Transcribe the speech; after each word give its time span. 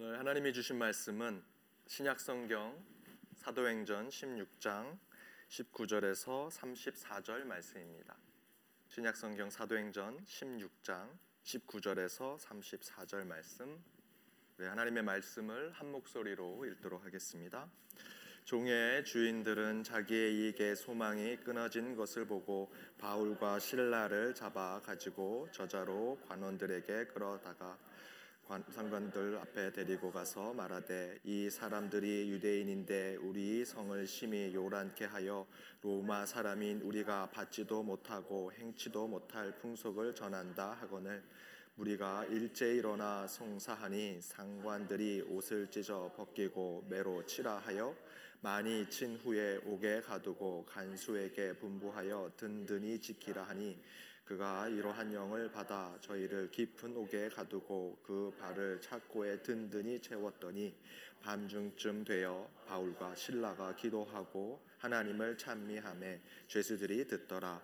오늘 0.00 0.16
하나님이 0.16 0.52
주신 0.52 0.78
말씀은 0.78 1.42
신약 1.88 2.20
성경 2.20 2.80
사도행전 3.34 4.10
16장 4.10 4.96
19절에서 5.48 6.48
34절 6.52 7.42
말씀입니다. 7.42 8.16
신약 8.90 9.16
성경 9.16 9.50
사도행전 9.50 10.24
16장 10.24 11.08
19절에서 11.42 12.38
34절 12.38 13.26
말씀. 13.26 13.82
네, 14.58 14.68
하나님의 14.68 15.02
말씀을 15.02 15.72
한 15.72 15.90
목소리로 15.90 16.64
읽도록 16.66 17.04
하겠습니다. 17.04 17.68
종의 18.44 19.04
주인들은 19.04 19.82
자기의 19.82 20.32
이익에 20.36 20.76
소망이 20.76 21.38
끊어진 21.38 21.96
것을 21.96 22.24
보고 22.24 22.72
바울과 22.98 23.58
신라를 23.58 24.32
잡아 24.36 24.80
가지고 24.80 25.48
저자로 25.50 26.20
관원들에게 26.28 27.06
끌어다가 27.06 27.76
상관들 28.48 29.36
앞에 29.42 29.72
데리고 29.72 30.10
가서 30.10 30.54
말하되 30.54 31.18
이 31.22 31.50
사람들이 31.50 32.30
유대인인데 32.30 33.16
우리 33.16 33.62
성을 33.62 34.06
심히 34.06 34.54
요란케 34.54 35.04
하여 35.04 35.46
로마 35.82 36.24
사람인 36.24 36.80
우리가 36.80 37.28
받지도 37.28 37.82
못하고 37.82 38.50
행치도 38.52 39.06
못할 39.06 39.54
풍속을 39.58 40.14
전한다 40.14 40.72
하거늘. 40.80 41.22
우리가 41.76 42.24
일제 42.24 42.74
일어나 42.74 43.26
송사하니 43.26 44.22
상관들이 44.22 45.26
옷을 45.28 45.70
찢어 45.70 46.10
벗기고 46.16 46.86
매로 46.88 47.26
치라 47.26 47.58
하여 47.58 47.94
많이 48.40 48.88
친 48.88 49.16
후에 49.16 49.60
옥에 49.66 50.00
가두고 50.00 50.64
간수에게 50.64 51.58
분부하여 51.58 52.32
든든히 52.38 52.98
지키라 52.98 53.42
하니 53.42 53.78
그가 54.28 54.68
이러한 54.68 55.14
영을 55.14 55.50
받아 55.50 55.96
저희를 56.02 56.50
깊은 56.50 56.94
옥에 56.94 57.30
가두고 57.30 57.98
그 58.02 58.30
발을 58.38 58.78
착고에 58.78 59.40
든든히 59.40 60.02
채웠더니 60.02 60.74
밤중쯤 61.22 62.04
되어 62.04 62.46
바울과 62.66 63.14
신라가 63.14 63.74
기도하고 63.74 64.60
하나님을 64.76 65.38
찬미함에 65.38 66.20
죄수들이 66.46 67.06
듣더라. 67.06 67.62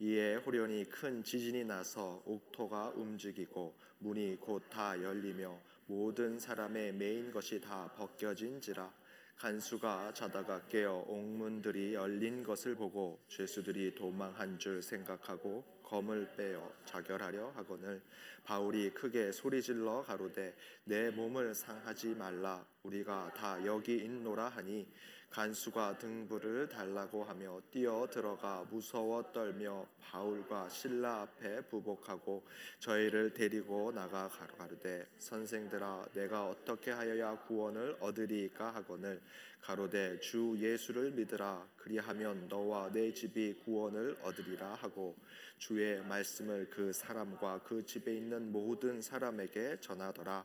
이에 0.00 0.34
호련히 0.34 0.84
큰 0.88 1.22
지진이 1.22 1.62
나서 1.64 2.20
옥토가 2.26 2.88
움직이고 2.96 3.78
문이 4.00 4.40
곧 4.40 4.68
다 4.68 5.00
열리며 5.00 5.56
모든 5.86 6.40
사람의 6.40 6.94
메인 6.94 7.30
것이 7.30 7.60
다 7.60 7.88
벗겨진지라 7.96 8.92
간수가 9.36 10.14
자다가 10.14 10.66
깨어 10.66 11.04
옥문들이 11.06 11.94
열린 11.94 12.42
것을 12.42 12.74
보고 12.74 13.20
죄수들이 13.28 13.94
도망한 13.94 14.58
줄 14.58 14.82
생각하고 14.82 15.79
검을 15.90 16.36
빼어 16.36 16.72
자결하려 16.84 17.50
하거늘 17.56 18.00
바울이 18.44 18.90
크게 18.90 19.32
소리질러 19.32 20.04
가로되 20.04 20.54
내 20.84 21.10
몸을 21.10 21.52
상하지 21.52 22.14
말라. 22.14 22.64
우리가 22.84 23.32
다 23.34 23.58
여기 23.66 23.96
있노라 23.96 24.50
하니 24.50 24.86
간수가 25.30 25.98
등불을 25.98 26.68
달라고 26.68 27.22
하며 27.22 27.60
뛰어 27.70 28.04
들어가 28.10 28.66
무서워 28.68 29.22
떨며 29.32 29.86
바울과 30.00 30.68
신라 30.68 31.22
앞에 31.22 31.60
부복하고 31.68 32.42
저희를 32.80 33.32
데리고 33.32 33.92
나가 33.92 34.28
가로되 34.28 35.06
선생들아 35.18 36.08
내가 36.14 36.48
어떻게 36.48 36.90
하여야 36.90 37.38
구원을 37.46 37.96
얻으리까 38.00 38.74
하거늘. 38.74 39.20
가로되 39.60 40.18
주 40.20 40.56
예수를 40.58 41.12
믿으라. 41.12 41.64
그리하면 41.76 42.48
너와 42.48 42.90
내 42.92 43.12
집이 43.12 43.60
구원을 43.64 44.16
얻으리라 44.22 44.74
하고 44.74 45.14
주의 45.58 46.02
말씀을 46.02 46.68
그 46.70 46.92
사람과 46.92 47.60
그 47.62 47.84
집에 47.84 48.16
있는 48.16 48.50
모든 48.50 49.00
사람에게 49.00 49.78
전하더라 49.80 50.44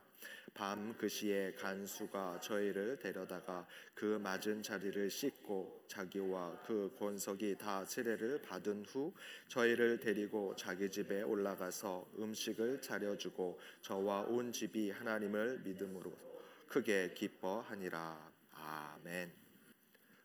밤 0.56 0.96
그 0.96 1.08
시에 1.08 1.52
간수가 1.52 2.40
저희를 2.40 2.98
데려다가 2.98 3.66
그 3.94 4.18
맞은 4.18 4.62
자리를 4.62 5.10
씻고 5.10 5.84
자기와 5.86 6.62
그 6.66 6.94
권석이 6.98 7.58
다 7.58 7.84
세례를 7.84 8.40
받은 8.40 8.86
후 8.86 9.12
저희를 9.48 10.00
데리고 10.00 10.56
자기 10.56 10.90
집에 10.90 11.22
올라가서 11.22 12.12
음식을 12.18 12.80
차려주고 12.80 13.60
저와 13.82 14.22
온 14.22 14.50
집이 14.50 14.90
하나님을 14.90 15.60
믿음으로 15.60 16.10
크게 16.68 17.12
기뻐하니라 17.14 18.32
아멘. 18.52 19.32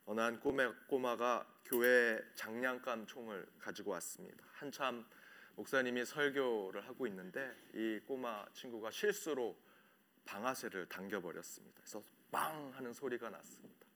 어느 0.06 0.20
한 0.20 0.40
꼬마, 0.40 0.72
꼬마가 0.86 1.46
교회 1.64 2.18
장난감 2.34 3.06
총을 3.06 3.46
가지고 3.58 3.92
왔습니다. 3.92 4.44
한참 4.52 5.06
목사님이 5.54 6.06
설교를 6.06 6.86
하고 6.88 7.06
있는데 7.06 7.54
이 7.74 8.00
꼬마 8.06 8.44
친구가 8.54 8.90
실수로 8.90 9.56
방아쇠를 10.24 10.86
당겨버렸습니다. 10.88 11.80
그래서 11.80 12.02
빵 12.30 12.72
하는 12.74 12.92
소리가 12.92 13.30
났습니다. 13.30 13.86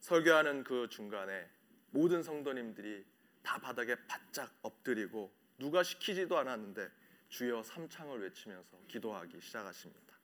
설교하는 0.00 0.64
그 0.64 0.88
중간에 0.88 1.48
모든 1.90 2.22
성도님들이 2.22 3.04
다 3.42 3.58
바닥에 3.58 3.96
바짝 4.06 4.52
엎드리고 4.62 5.32
누가 5.58 5.82
시키지도 5.82 6.36
않았는데 6.38 6.90
주여 7.28 7.62
삼창을 7.62 8.22
외치면서 8.22 8.78
기도하기 8.88 9.40
시작하십니다. 9.40 10.18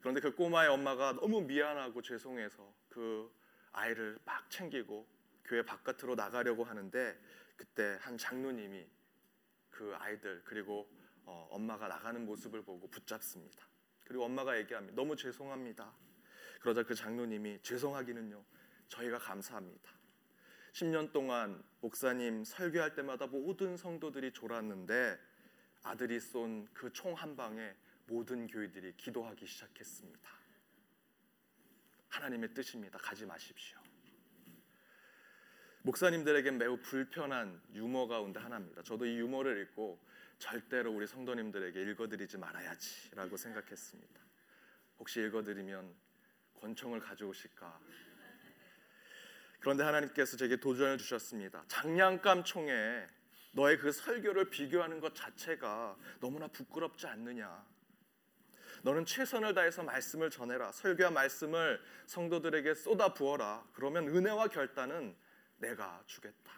그런데 0.00 0.20
그 0.20 0.34
꼬마의 0.34 0.68
엄마가 0.70 1.12
너무 1.12 1.42
미안하고 1.42 2.02
죄송해서 2.02 2.72
그 2.88 3.32
아이를 3.72 4.18
막 4.24 4.48
챙기고 4.50 5.06
교회 5.44 5.62
바깥으로 5.62 6.14
나가려고 6.14 6.64
하는데 6.64 7.18
그때 7.56 7.98
한 8.00 8.16
장로님이 8.16 8.86
그 9.70 9.94
아이들 9.96 10.42
그리고 10.44 10.88
어, 11.24 11.48
엄마가 11.50 11.88
나가는 11.88 12.24
모습을 12.24 12.62
보고 12.62 12.88
붙잡습니다. 12.88 13.66
그리고 14.08 14.24
엄마가 14.24 14.58
얘기합니다. 14.58 14.96
너무 14.96 15.14
죄송합니다. 15.14 15.92
그러자 16.60 16.82
그 16.82 16.94
장로님이 16.94 17.60
죄송하기는요. 17.62 18.42
저희가 18.88 19.18
감사합니다. 19.18 19.92
10년 20.72 21.12
동안 21.12 21.62
목사님 21.80 22.42
설교할 22.44 22.94
때마다 22.94 23.26
모든 23.26 23.76
성도들이 23.76 24.32
졸았는데 24.32 25.18
아들이 25.82 26.18
쏜 26.18 26.66
그 26.72 26.90
총 26.92 27.14
한 27.14 27.36
방에 27.36 27.74
모든 28.06 28.46
교회들이 28.46 28.96
기도하기 28.96 29.46
시작했습니다. 29.46 30.30
하나님의 32.08 32.54
뜻입니다. 32.54 32.98
가지 32.98 33.26
마십시오. 33.26 33.78
목사님들에게 35.82 36.50
매우 36.52 36.76
불편한 36.78 37.60
유머 37.74 38.06
가운데 38.06 38.40
하나입니다. 38.40 38.82
저도 38.82 39.06
이 39.06 39.18
유머를 39.18 39.60
읽고 39.62 39.98
절대로 40.38 40.92
우리 40.92 41.06
성도님들에게 41.06 41.80
읽어드리지 41.82 42.38
말아야지라고 42.38 43.36
생각했습니다. 43.36 44.20
혹시 44.98 45.20
읽어드리면 45.20 45.94
권총을 46.60 47.00
가져오실까? 47.00 47.80
그런데 49.60 49.82
하나님께서 49.84 50.36
제게 50.36 50.56
도전을 50.56 50.98
주셨습니다. 50.98 51.64
장량감 51.68 52.44
총에 52.44 53.06
너의 53.52 53.78
그 53.78 53.90
설교를 53.90 54.50
비교하는 54.50 55.00
것 55.00 55.14
자체가 55.14 55.96
너무나 56.20 56.46
부끄럽지 56.48 57.06
않느냐? 57.06 57.66
너는 58.82 59.04
최선을 59.04 59.54
다해서 59.54 59.82
말씀을 59.82 60.30
전해라. 60.30 60.70
설교와 60.70 61.10
말씀을 61.10 61.82
성도들에게 62.06 62.74
쏟아 62.74 63.12
부어라. 63.12 63.66
그러면 63.72 64.06
은혜와 64.08 64.48
결단은 64.48 65.16
내가 65.58 66.02
주겠다. 66.06 66.52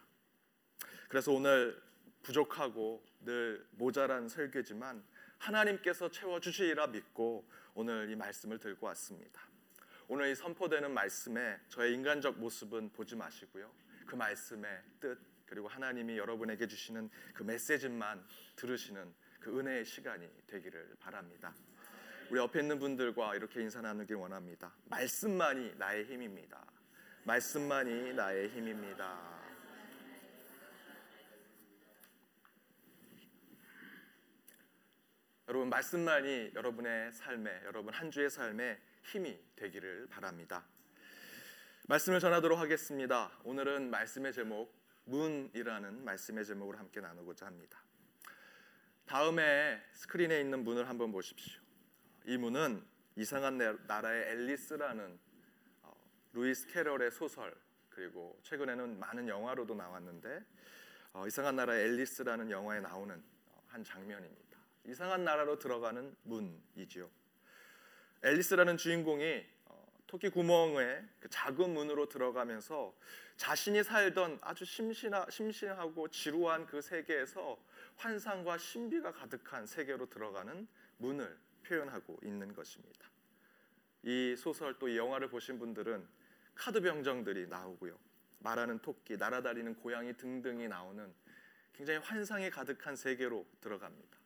그래서 1.09 1.33
오늘 1.33 1.81
부족하고 2.23 3.05
늘 3.21 3.67
모자란 3.73 4.29
설교지만 4.29 5.03
하나님께서 5.39 6.11
채워 6.11 6.39
주시리라 6.41 6.87
믿고 6.89 7.49
오늘 7.75 8.11
이 8.11 8.17
말씀을 8.17 8.59
들고 8.59 8.87
왔습니다. 8.87 9.41
오늘 10.09 10.31
이 10.31 10.35
선포되는 10.35 10.93
말씀에 10.93 11.59
저의 11.69 11.95
인간적 11.95 12.39
모습은 12.39 12.91
보지 12.93 13.17
마시고요. 13.17 13.71
그 14.07 14.17
말씀의 14.17 14.83
뜻 15.01 15.19
그리고 15.47 15.67
하나님이 15.69 16.17
여러분에게 16.17 16.67
주시는 16.67 17.11
그 17.35 17.43
메시지만 17.43 18.25
들으시는 18.57 19.13
그 19.41 19.59
은혜의 19.59 19.85
시간이 19.85 20.29
되기를 20.47 20.97
바랍니다. 21.01 21.55
우리 22.31 22.39
옆에 22.39 22.61
있는 22.61 22.79
분들과 22.79 23.35
이렇게 23.35 23.61
인사 23.61 23.81
나누길 23.81 24.15
원합니다. 24.15 24.73
말씀만이 24.85 25.75
나의 25.77 26.05
힘입니다. 26.05 26.65
말씀만이 27.25 28.15
나의 28.15 28.49
힘입니다. 28.49 29.31
여러분 35.49 35.69
말씀만이 35.69 36.53
여러분의 36.55 37.13
삶에 37.13 37.63
여러분 37.65 37.93
한 37.93 38.11
주의 38.11 38.31
삶에 38.31 38.79
힘이 39.03 39.39
되기를 39.57 40.09
바랍니다. 40.09 40.65
말씀을 41.89 42.21
전하도록 42.21 42.59
하겠습니다. 42.59 43.31
오늘은 43.45 43.91
말씀의 43.91 44.33
제목 44.33 44.73
문이라는 45.05 46.05
말씀의 46.05 46.45
제목을 46.47 46.79
함께 46.79 47.01
나누고자 47.01 47.47
합니다. 47.47 47.83
다음에 49.07 49.83
스크린에 49.93 50.41
있는 50.41 50.63
문을 50.63 50.89
한번 50.89 51.11
보십시오. 51.11 51.61
이 52.27 52.37
문은 52.37 52.83
이상한 53.17 53.59
나라의 53.87 54.31
앨리스라는 54.31 55.19
어, 55.19 55.30
루이스 56.33 56.69
캐럴의 56.69 57.11
소설 57.11 57.55
그리고 57.89 58.39
최근에는 58.43 58.99
많은 58.99 59.29
영화로도 59.29 59.75
나왔는데 59.75 60.45
어, 61.13 61.27
이상한 61.27 61.57
나라의 61.57 61.87
앨리스라는 61.87 62.51
영화에 62.51 62.81
나오는 62.81 63.23
어, 63.49 63.63
한 63.67 63.83
장면입니다. 63.83 64.59
이상한 64.87 65.25
나라로 65.25 65.59
들어가는 65.59 66.17
문이지요. 66.23 67.11
앨리스라는 68.23 68.77
주인공이 68.77 69.45
어, 69.67 69.93
토끼 70.07 70.29
구멍에 70.29 71.03
그 71.19 71.29
작은 71.29 71.75
문으로 71.75 72.09
들어가면서 72.09 72.95
자신이 73.37 73.83
살던 73.83 74.39
아주 74.43 74.65
심신하, 74.65 75.27
심신하고 75.29 76.09
지루한 76.09 76.67
그 76.67 76.81
세계에서 76.81 77.59
환상과 77.97 78.59
신비가 78.59 79.13
가득한 79.13 79.67
세계로 79.67 80.09
들어가는 80.09 80.69
문을 80.99 81.39
표현하고 81.65 82.21
있는 82.23 82.55
것입니다. 82.55 83.11
이 84.03 84.35
소설 84.37 84.79
또 84.79 84.89
이 84.89 84.97
영화를 84.97 85.29
보신 85.29 85.59
분들은 85.59 86.07
카드 86.61 86.83
병정들이 86.83 87.47
나오고요. 87.47 87.99
말하는 88.41 88.81
토끼, 88.81 89.17
날아다니는 89.17 89.77
고양이 89.77 90.13
등등이 90.13 90.69
나오는 90.69 91.11
굉장히 91.73 92.01
환상이 92.01 92.51
가득한 92.51 92.97
세계로 92.97 93.47
들어갑니다. 93.63 94.19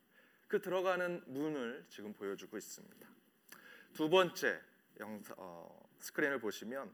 그 0.49 0.59
들어가는 0.59 1.23
문을 1.27 1.85
지금 1.87 2.13
보여주고 2.13 2.57
있습니다. 2.57 3.09
두 3.93 4.09
번째 4.09 4.61
영상, 4.99 5.33
어, 5.39 5.89
스크린을 5.99 6.39
보시면 6.39 6.93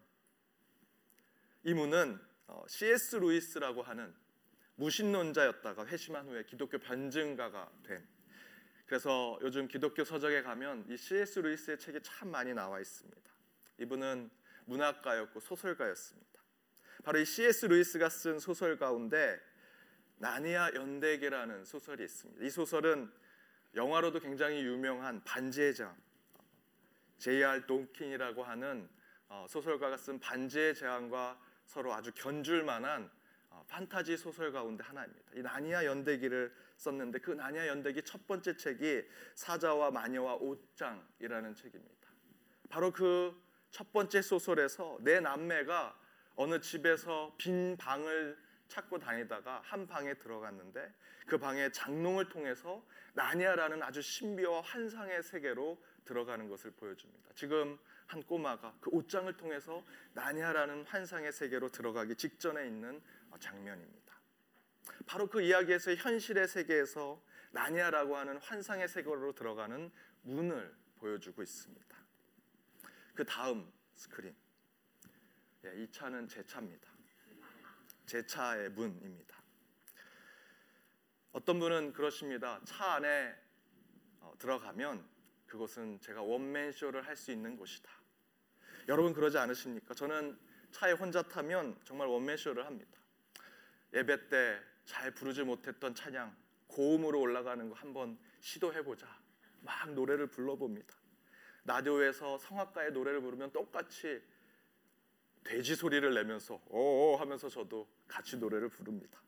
이 1.64 1.74
문은 1.74 2.20
어, 2.46 2.64
C.S. 2.68 3.16
루이스라고 3.16 3.82
하는 3.82 4.14
무신론자였다가 4.76 5.88
회심한 5.88 6.28
후에 6.28 6.44
기독교 6.44 6.78
변증가가 6.78 7.72
된 7.82 8.08
그래서 8.86 9.40
요즘 9.42 9.68
기독교 9.68 10.04
서적에 10.04 10.44
가면 10.44 10.86
이 10.88 10.98
C.S. 10.98 11.40
루이스의 11.40 11.80
책이 11.80 12.02
참 12.04 12.30
많이 12.30 12.54
나와 12.54 12.80
있습니다. 12.80 13.32
이분은 13.80 14.30
문학가였고 14.66 15.40
소설가였습니다. 15.40 16.42
바로 17.04 17.20
이 17.20 17.26
C.S. 17.26 17.66
루이스가 17.66 18.10
쓴 18.10 18.40
소설 18.40 18.78
가운데 18.78 19.40
나니아 20.18 20.74
연대기라는 20.76 21.66
소설이 21.66 22.04
있습니다. 22.04 22.46
이 22.46 22.50
소설은 22.50 23.12
영화로도 23.74 24.20
굉장히 24.20 24.64
유명한 24.64 25.24
반지의 25.24 25.74
장 25.74 25.96
J.R. 27.18 27.66
돈킨이라고 27.66 28.44
하는 28.44 28.88
어, 29.30 29.46
소설가가 29.50 29.98
쓴 29.98 30.20
반지의 30.20 30.76
제왕과 30.76 31.40
서로 31.66 31.94
아주 31.94 32.12
견줄 32.14 32.64
만한 32.64 33.10
어, 33.50 33.64
판타지 33.68 34.18
소설 34.18 34.52
가운데 34.52 34.84
하나입니다. 34.84 35.32
이 35.36 35.42
나니아 35.42 35.86
연대기를 35.86 36.54
썼는데 36.78 37.20
그 37.20 37.32
나니아 37.32 37.68
연대기 37.68 38.04
첫 38.04 38.28
번째 38.28 38.58
책이 38.58 39.04
사자와 39.36 39.92
마녀와 39.92 40.36
옷장이라는 40.36 41.56
책입니다. 41.56 42.10
바로 42.70 42.92
그 42.92 43.40
첫 43.72 43.92
번째 43.92 44.22
소설에서 44.22 44.98
내 45.02 45.20
남매가 45.20 45.98
어느 46.36 46.60
집에서 46.60 47.34
빈 47.38 47.78
방을 47.78 48.38
찾고 48.68 49.00
다니다가 49.00 49.62
한 49.64 49.88
방에 49.88 50.14
들어갔는데 50.14 50.94
그 51.26 51.38
방에 51.38 51.72
장롱을 51.72 52.30
통해서 52.30 52.84
나니아라는 53.14 53.84
아주 53.84 54.02
신비와 54.02 54.62
환상의 54.62 55.24
세계로 55.24 55.82
들어가는 56.06 56.48
것을 56.50 56.72
보여줍니다. 56.72 57.32
지금 57.36 57.78
한 58.08 58.24
꼬마가 58.24 58.76
그 58.82 58.90
옷장을 58.92 59.32
통해서 59.38 59.84
나니아라는 60.14 60.86
환상의 60.86 61.32
세계로 61.32 61.70
들어가기 61.70 62.16
직전에 62.16 62.68
있는 62.68 63.02
장면입니다. 63.40 64.16
바로 65.06 65.28
그 65.28 65.42
이야기에서 65.42 65.94
현실의 65.96 66.48
세계에서 66.48 67.22
나니아라고 67.52 68.18
하는 68.18 68.38
환상의 68.38 68.88
세계로 68.88 69.34
들어가는 69.34 69.92
문을 70.24 70.74
보여주고 71.00 71.42
있습니다. 71.42 72.01
그 73.14 73.26
다음 73.26 73.72
스크린. 73.94 74.36
예, 75.66 75.84
이 75.84 75.92
차는 75.92 76.28
제 76.28 76.44
차입니다. 76.46 76.90
제 78.06 78.26
차의 78.26 78.70
문입니다. 78.70 79.42
어떤 81.32 81.60
분은 81.60 81.94
그러십니다. 81.94 82.60
차 82.66 82.94
안에 82.94 83.36
어, 84.20 84.34
들어가면 84.38 85.08
그곳은 85.46 86.00
제가 86.02 86.22
원맨 86.22 86.72
쇼를 86.72 87.06
할 87.06 87.16
수 87.16 87.32
있는 87.32 87.56
곳이다. 87.56 87.90
여러분 88.88 89.14
그러지 89.14 89.38
않으십니까? 89.38 89.94
저는 89.94 90.38
차에 90.72 90.94
혼자 90.94 91.22
타면 91.22 91.80
정말 91.84 92.08
원맨 92.08 92.38
쇼를 92.38 92.66
합니다. 92.66 93.00
예배 93.94 94.30
때 94.30 94.72
잘 94.86 95.12
부르지 95.12 95.44
못했던 95.44 95.94
찬양 95.96 96.36
고음으로 96.68 97.20
올라가는 97.20 97.70
거 97.70 97.76
한번 97.76 98.18
시도해 98.40 98.84
보자. 98.84 99.08
막 99.62 99.94
노래를 99.94 100.28
불러봅니다. 100.28 100.96
라디오에서 101.66 102.38
성악가의 102.38 102.92
노래를 102.92 103.22
부르면 103.22 103.52
똑같이 103.52 104.22
돼지 105.44 105.76
소리를 105.76 106.14
내면서 106.14 106.62
오 106.70 107.16
하면서 107.18 107.50
저도 107.50 107.88
같이 108.08 108.38
노래를 108.38 108.70
부릅니다. 108.70 109.22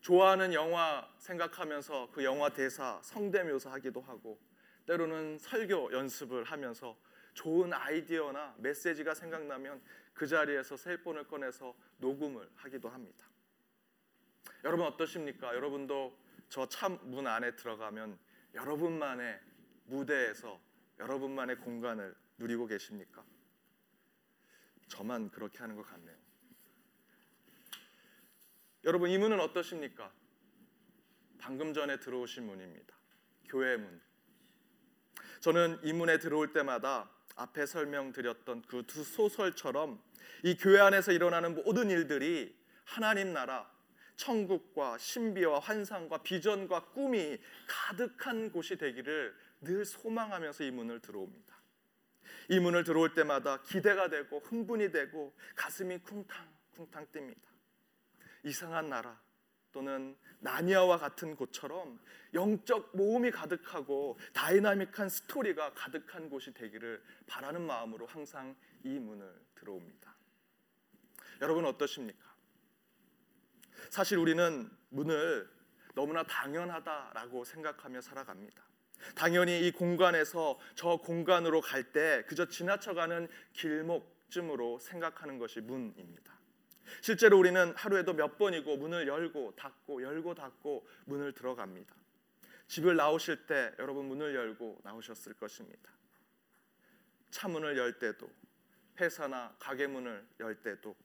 좋아하는 0.00 0.52
영화 0.52 1.08
생각하면서 1.18 2.10
그 2.12 2.22
영화 2.24 2.50
대사 2.50 3.00
성대 3.02 3.42
묘사 3.42 3.72
하기도 3.72 4.00
하고 4.02 4.38
때로는 4.86 5.38
설교 5.38 5.92
연습을 5.92 6.44
하면서 6.44 6.96
좋은 7.34 7.72
아이디어나 7.72 8.54
메시지가 8.58 9.14
생각나면 9.14 9.82
그 10.14 10.26
자리에서 10.26 10.76
셀폰을 10.76 11.24
꺼내서 11.24 11.74
녹음을 11.98 12.48
하기도 12.54 12.88
합니다. 12.88 13.26
여러분 14.64 14.86
어떠십니까? 14.86 15.54
여러분도 15.54 16.16
저 16.48 16.66
참 16.68 16.98
문 17.02 17.26
안에 17.26 17.56
들어가면 17.56 18.18
여러분만의 18.54 19.40
무대에서 19.86 20.60
여러분만의 20.98 21.58
공간을 21.60 22.14
누리고 22.38 22.66
계십니까? 22.66 23.24
저만 24.88 25.30
그렇게 25.30 25.58
하는 25.58 25.76
것 25.76 25.82
같네요. 25.86 26.16
여러분 28.84 29.10
이 29.10 29.18
문은 29.18 29.40
어떠십니까? 29.40 30.12
방금 31.38 31.74
전에 31.74 31.98
들어오신 31.98 32.46
문입니다. 32.46 32.94
교회 33.48 33.76
문. 33.76 34.00
저는 35.40 35.80
이 35.82 35.92
문에 35.92 36.18
들어올 36.18 36.52
때마다 36.52 37.10
앞에 37.36 37.66
설명드렸던 37.66 38.62
그 38.62 38.84
두 38.86 39.04
소설처럼 39.04 40.02
이 40.42 40.56
교회 40.56 40.80
안에서 40.80 41.12
일어나는 41.12 41.54
모든 41.54 41.90
일들이 41.90 42.56
하나님 42.84 43.32
나라, 43.32 43.70
천국과 44.16 44.96
신비와 44.98 45.58
환상과 45.58 46.22
비전과 46.22 46.86
꿈이 46.86 47.38
가득한 47.66 48.50
곳이 48.50 48.76
되기를 48.76 49.36
늘 49.66 49.84
소망하면서 49.84 50.64
이 50.64 50.70
문을 50.70 51.00
들어옵니다. 51.00 51.56
이 52.48 52.60
문을 52.60 52.84
들어올 52.84 53.14
때마다 53.14 53.60
기대가 53.62 54.08
되고 54.08 54.38
흥분이 54.38 54.92
되고 54.92 55.34
가슴이 55.54 55.98
쿵탕쿵탕 55.98 57.06
뜁니다. 57.12 57.46
이상한 58.44 58.88
나라 58.88 59.20
또는 59.72 60.16
나니아와 60.40 60.98
같은 60.98 61.34
곳처럼 61.34 62.00
영적 62.32 62.96
모험이 62.96 63.30
가득하고 63.30 64.18
다이나믹한 64.32 65.08
스토리가 65.08 65.74
가득한 65.74 66.30
곳이 66.30 66.52
되기를 66.54 67.02
바라는 67.26 67.62
마음으로 67.66 68.06
항상 68.06 68.54
이 68.84 68.98
문을 68.98 69.34
들어옵니다. 69.56 70.14
여러분 71.40 71.64
어떠십니까? 71.66 72.24
사실 73.90 74.18
우리는 74.18 74.70
문을 74.90 75.50
너무나 75.94 76.22
당연하다라고 76.22 77.44
생각하며 77.44 78.00
살아갑니다. 78.00 78.65
당연히 79.14 79.66
이 79.66 79.70
공간에서 79.72 80.58
저 80.74 80.96
공간으로 80.96 81.60
갈 81.60 81.92
때 81.92 82.24
그저 82.26 82.46
지나쳐가는 82.46 83.28
길목쯤으로 83.52 84.78
생각하는 84.80 85.38
것이 85.38 85.60
문입니다. 85.60 86.34
실제로 87.00 87.38
우리는 87.38 87.74
하루에도 87.76 88.12
몇 88.12 88.38
번이고 88.38 88.76
문을 88.76 89.06
열고 89.08 89.54
닫고 89.56 90.02
열고 90.02 90.34
닫고 90.34 90.86
문을 91.06 91.32
들어갑니다. 91.32 91.94
집을 92.68 92.96
나오실 92.96 93.46
때 93.46 93.72
여러분 93.78 94.06
문을 94.06 94.34
열고 94.34 94.80
나오셨을 94.82 95.34
것입니다. 95.34 95.90
차 97.30 97.48
문을 97.48 97.76
열 97.76 97.98
때도 97.98 98.28
회사나 98.98 99.54
가게 99.58 99.86
문을 99.86 100.26
열 100.40 100.54
때도 100.62 100.96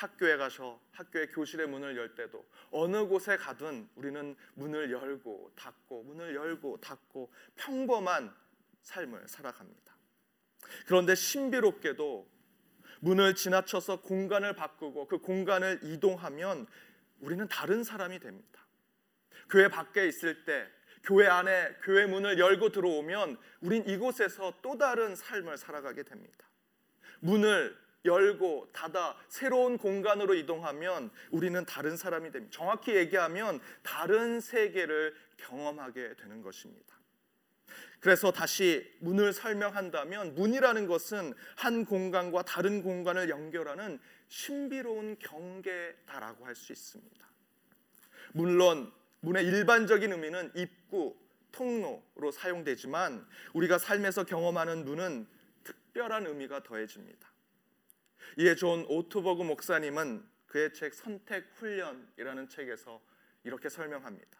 학교에 0.00 0.38
가서 0.38 0.80
학교의 0.92 1.28
교실의 1.28 1.68
문을 1.68 1.94
열 1.96 2.14
때도 2.14 2.46
어느 2.70 3.06
곳에 3.06 3.36
가든 3.36 3.86
우리는 3.96 4.34
문을 4.54 4.90
열고 4.90 5.52
닫고 5.54 6.04
문을 6.04 6.34
열고 6.34 6.78
닫고 6.80 7.30
평범한 7.56 8.34
삶을 8.80 9.28
살아갑니다. 9.28 9.94
그런데 10.86 11.14
신비롭게도 11.14 12.26
문을 13.00 13.34
지나쳐서 13.34 14.00
공간을 14.00 14.54
바꾸고 14.56 15.06
그 15.06 15.18
공간을 15.18 15.80
이동하면 15.82 16.66
우리는 17.20 17.46
다른 17.48 17.84
사람이 17.84 18.20
됩니다. 18.20 18.66
교회 19.50 19.68
밖에 19.68 20.06
있을 20.08 20.44
때 20.44 20.66
교회 21.02 21.26
안에 21.26 21.76
교회 21.82 22.06
문을 22.06 22.38
열고 22.38 22.70
들어오면 22.70 23.36
우린 23.60 23.86
이곳에서 23.86 24.54
또 24.62 24.78
다른 24.78 25.14
삶을 25.14 25.58
살아가게 25.58 26.04
됩니다. 26.04 26.48
문을 27.20 27.76
열고 28.04 28.70
닫아 28.72 29.16
새로운 29.28 29.78
공간으로 29.78 30.34
이동하면 30.34 31.10
우리는 31.30 31.64
다른 31.66 31.96
사람이 31.96 32.30
됩니다. 32.32 32.56
정확히 32.56 32.94
얘기하면 32.94 33.60
다른 33.82 34.40
세계를 34.40 35.14
경험하게 35.36 36.16
되는 36.16 36.42
것입니다. 36.42 36.98
그래서 38.00 38.32
다시 38.32 38.90
문을 39.00 39.34
설명한다면 39.34 40.34
문이라는 40.34 40.86
것은 40.86 41.34
한 41.56 41.84
공간과 41.84 42.42
다른 42.42 42.82
공간을 42.82 43.28
연결하는 43.28 44.00
신비로운 44.28 45.18
경계다라고 45.18 46.46
할 46.46 46.54
수 46.54 46.72
있습니다. 46.72 47.28
물론 48.32 48.90
문의 49.20 49.44
일반적인 49.44 50.12
의미는 50.12 50.50
입구 50.54 51.14
통로로 51.52 52.30
사용되지만 52.32 53.26
우리가 53.52 53.76
삶에서 53.78 54.24
경험하는 54.24 54.84
문은 54.84 55.26
특별한 55.64 56.26
의미가 56.26 56.62
더해집니다. 56.62 57.29
이에 58.38 58.54
존 58.54 58.84
오트버그 58.88 59.42
목사님은 59.42 60.28
그의 60.46 60.72
책 60.74 60.94
선택 60.94 61.50
훈련이라는 61.54 62.48
책에서 62.48 63.00
이렇게 63.44 63.68
설명합니다. 63.68 64.38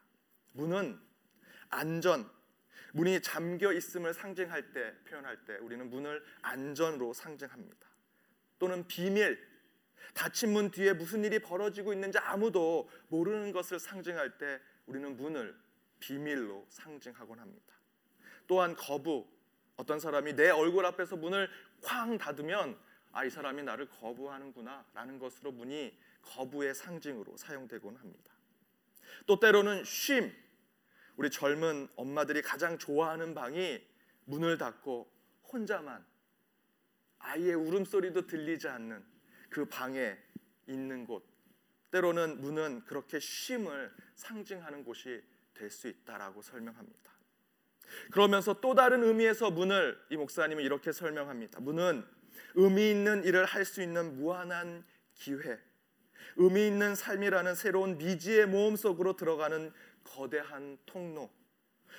문은 0.52 1.00
안전, 1.68 2.28
문이 2.92 3.20
잠겨 3.23 3.73
있음을 3.73 4.12
상징할 4.12 4.73
때 4.73 4.94
표현할 5.04 5.44
때 5.44 5.56
우리는 5.59 5.88
문을 5.88 6.23
안전으로 6.42 7.12
상징합니다. 7.12 7.88
또는 8.59 8.87
비밀, 8.87 9.38
닫힌 10.14 10.52
문 10.52 10.70
뒤에 10.70 10.92
무슨 10.92 11.25
일이 11.25 11.38
벌어지고 11.38 11.92
있는지 11.92 12.18
아무도 12.18 12.90
모르는 13.09 13.52
것을 13.52 13.78
상징할 13.78 14.38
때 14.38 14.61
우리는 14.87 15.16
문을 15.16 15.56
비밀로 16.00 16.66
상징하곤 16.68 17.38
합니다. 17.38 17.75
또한 18.47 18.75
거부, 18.75 19.28
어떤 19.76 20.00
사람이 20.00 20.35
내 20.35 20.50
얼굴 20.50 20.85
앞에서 20.85 21.16
문을 21.16 21.49
쾅 21.80 22.18
닫으면 22.18 22.76
아, 23.12 23.25
이 23.25 23.31
사람이 23.31 23.62
나를 23.62 23.88
거부하는구나 23.88 24.85
라는 24.95 25.19
것으로 25.19 25.52
문이 25.52 25.97
거부의 26.23 26.75
상징으로 26.75 27.37
사용되곤 27.37 27.97
합니다. 27.97 28.33
또 29.26 29.40
때로는 29.40 29.85
쉼, 29.85 30.35
우리 31.17 31.31
젊은 31.31 31.88
엄마들이 31.97 32.43
가장 32.43 32.79
좋아하는 32.79 33.35
방이 33.35 33.85
문을 34.25 34.59
닫고 34.59 35.11
혼자만 35.52 36.05
아이의 37.19 37.55
울음소리도 37.55 38.26
들리지 38.26 38.69
않는 38.69 39.05
그 39.50 39.64
방에 39.67 40.17
있는 40.67 41.05
곳 41.05 41.29
때로는 41.90 42.40
문은 42.40 42.85
그렇게 42.85 43.19
쉼을 43.19 43.93
상징하는 44.14 44.85
곳이 44.85 45.23
될 45.55 45.71
수 45.71 45.88
있다라고 45.88 46.40
설명합니다. 46.40 47.11
그러면서 48.12 48.61
또 48.61 48.75
다른 48.75 49.02
의미에서 49.02 49.50
문을 49.50 50.00
이 50.11 50.17
목사님은 50.17 50.64
이렇게 50.64 50.93
설명합니다. 50.93 51.61
문은 51.61 52.07
의미 52.54 52.90
있는 52.90 53.25
일을 53.25 53.45
할 53.45 53.64
수 53.64 53.83
있는 53.83 54.16
무한한 54.16 54.85
기회, 55.14 55.59
의미 56.37 56.66
있는 56.66 56.95
삶이라는 56.95 57.54
새로운 57.54 57.99
미지의 57.99 58.47
모험 58.47 58.76
속으로 58.76 59.16
들어가는 59.16 59.73
거대한 60.04 60.78
통로, 60.87 61.30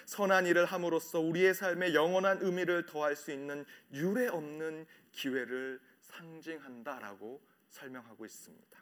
선한 0.06 0.48
일을 0.48 0.66
함으로써 0.66 1.20
우리의 1.20 1.54
삶에 1.54 1.94
영원한 1.94 2.40
의미를 2.42 2.86
더할 2.86 3.16
수 3.16 3.32
있는 3.32 3.66
유례 3.94 4.28
없는 4.28 4.86
기회를 5.12 5.80
상징한다라고 6.02 7.42
설명하고 7.70 8.26
있습니다. 8.26 8.80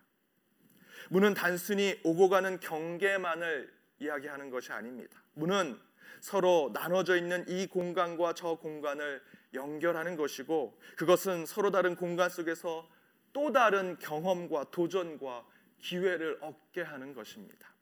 문은 1.09 1.33
단순히 1.33 1.99
오고 2.03 2.29
가는 2.29 2.59
경계만을 2.59 3.73
이야기하는 3.99 4.49
것이 4.49 4.71
아닙니다. 4.71 5.21
문은 5.33 5.79
서로 6.21 6.71
나눠져 6.73 7.17
있는 7.17 7.45
이 7.47 7.67
공간과 7.67 8.33
저 8.33 8.55
공간을 8.55 9.21
연결하는 9.53 10.15
것이고 10.15 10.79
그것은 10.95 11.45
서로 11.45 11.71
다른 11.71 11.95
공간 11.95 12.29
속에서 12.29 12.89
또 13.33 13.51
다른 13.51 13.97
경험과 13.99 14.71
도전과 14.71 15.45
기회를 15.79 16.37
얻게 16.41 16.81
하는 16.81 17.13
것입니다. 17.13 17.73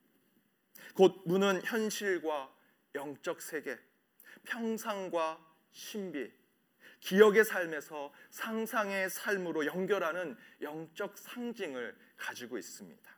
곧 0.94 1.22
문은 1.26 1.62
현실과 1.64 2.54
영적 2.96 3.42
세계, 3.42 3.78
평상과 4.44 5.40
신비, 5.72 6.32
기억의 7.00 7.46
삶에서 7.46 8.12
상상의 8.32 9.10
삶으로 9.10 9.66
연결하는 9.66 10.36
영적 10.62 11.18
상징을 11.18 11.96
가지고 12.18 12.58
있습니다. 12.58 13.18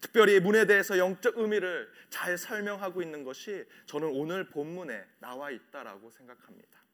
특별히 0.00 0.40
문에 0.40 0.66
대해서 0.66 0.98
영적 0.98 1.38
의미를 1.38 1.90
잘 2.10 2.36
설명하고 2.36 3.02
있는 3.02 3.24
것이 3.24 3.64
저는 3.86 4.08
오늘 4.08 4.50
본문에 4.50 5.04
나와 5.20 5.50
있다라고 5.50 6.10
생각합니다. 6.10 6.85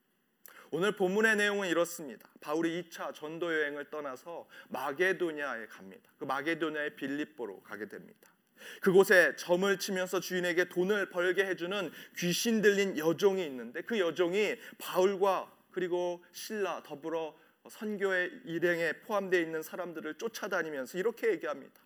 오늘 0.74 0.92
본문의 0.96 1.36
내용은 1.36 1.68
이렇습니다. 1.68 2.26
바울이 2.40 2.84
2차 2.84 3.12
전도 3.12 3.52
여행을 3.52 3.90
떠나서 3.90 4.48
마게도냐에 4.70 5.66
갑니다. 5.66 6.10
그 6.16 6.24
마게도냐의 6.24 6.96
빌립보로 6.96 7.60
가게 7.60 7.86
됩니다. 7.86 8.32
그곳에 8.80 9.36
점을 9.36 9.78
치면서 9.78 10.20
주인에게 10.20 10.70
돈을 10.70 11.10
벌게 11.10 11.44
해주는 11.44 11.90
귀신 12.16 12.62
들린 12.62 12.96
여종이 12.96 13.44
있는데 13.44 13.82
그 13.82 13.98
여종이 13.98 14.56
바울과 14.78 15.52
그리고 15.72 16.24
신라 16.32 16.82
더불어 16.82 17.36
선교의 17.68 18.30
일행에 18.46 18.94
포함되어 19.02 19.40
있는 19.40 19.62
사람들을 19.62 20.14
쫓아다니면서 20.14 20.96
이렇게 20.96 21.32
얘기합니다. 21.32 21.82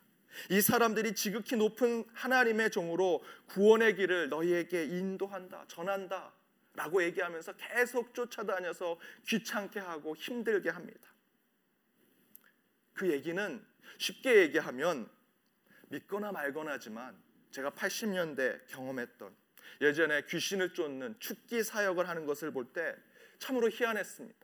이 0.49 0.61
사람들이 0.61 1.13
지극히 1.13 1.57
높은 1.57 2.05
하나님의 2.13 2.71
종으로 2.71 3.21
구원의 3.47 3.97
길을 3.97 4.29
너희에게 4.29 4.85
인도한다, 4.85 5.65
전한다. 5.67 6.36
라고 6.77 7.03
얘기하면서 7.03 7.53
계속 7.53 8.13
쫓아다녀서 8.13 8.99
귀찮게 9.27 9.79
하고 9.79 10.15
힘들게 10.15 10.69
합니다. 10.69 11.09
그 12.93 13.11
얘기는 13.11 13.65
쉽게 13.97 14.41
얘기하면 14.43 15.09
믿거나 15.89 16.31
말거나 16.31 16.73
하지만 16.73 17.19
제가 17.49 17.71
80년대 17.71 18.67
경험했던 18.67 19.35
예전에 19.81 20.21
귀신을 20.27 20.73
쫓는 20.75 21.15
축기 21.19 21.63
사역을 21.63 22.07
하는 22.07 22.27
것을 22.27 22.51
볼 22.51 22.71
때 22.73 22.95
참으로 23.39 23.69
희한했습니다. 23.69 24.37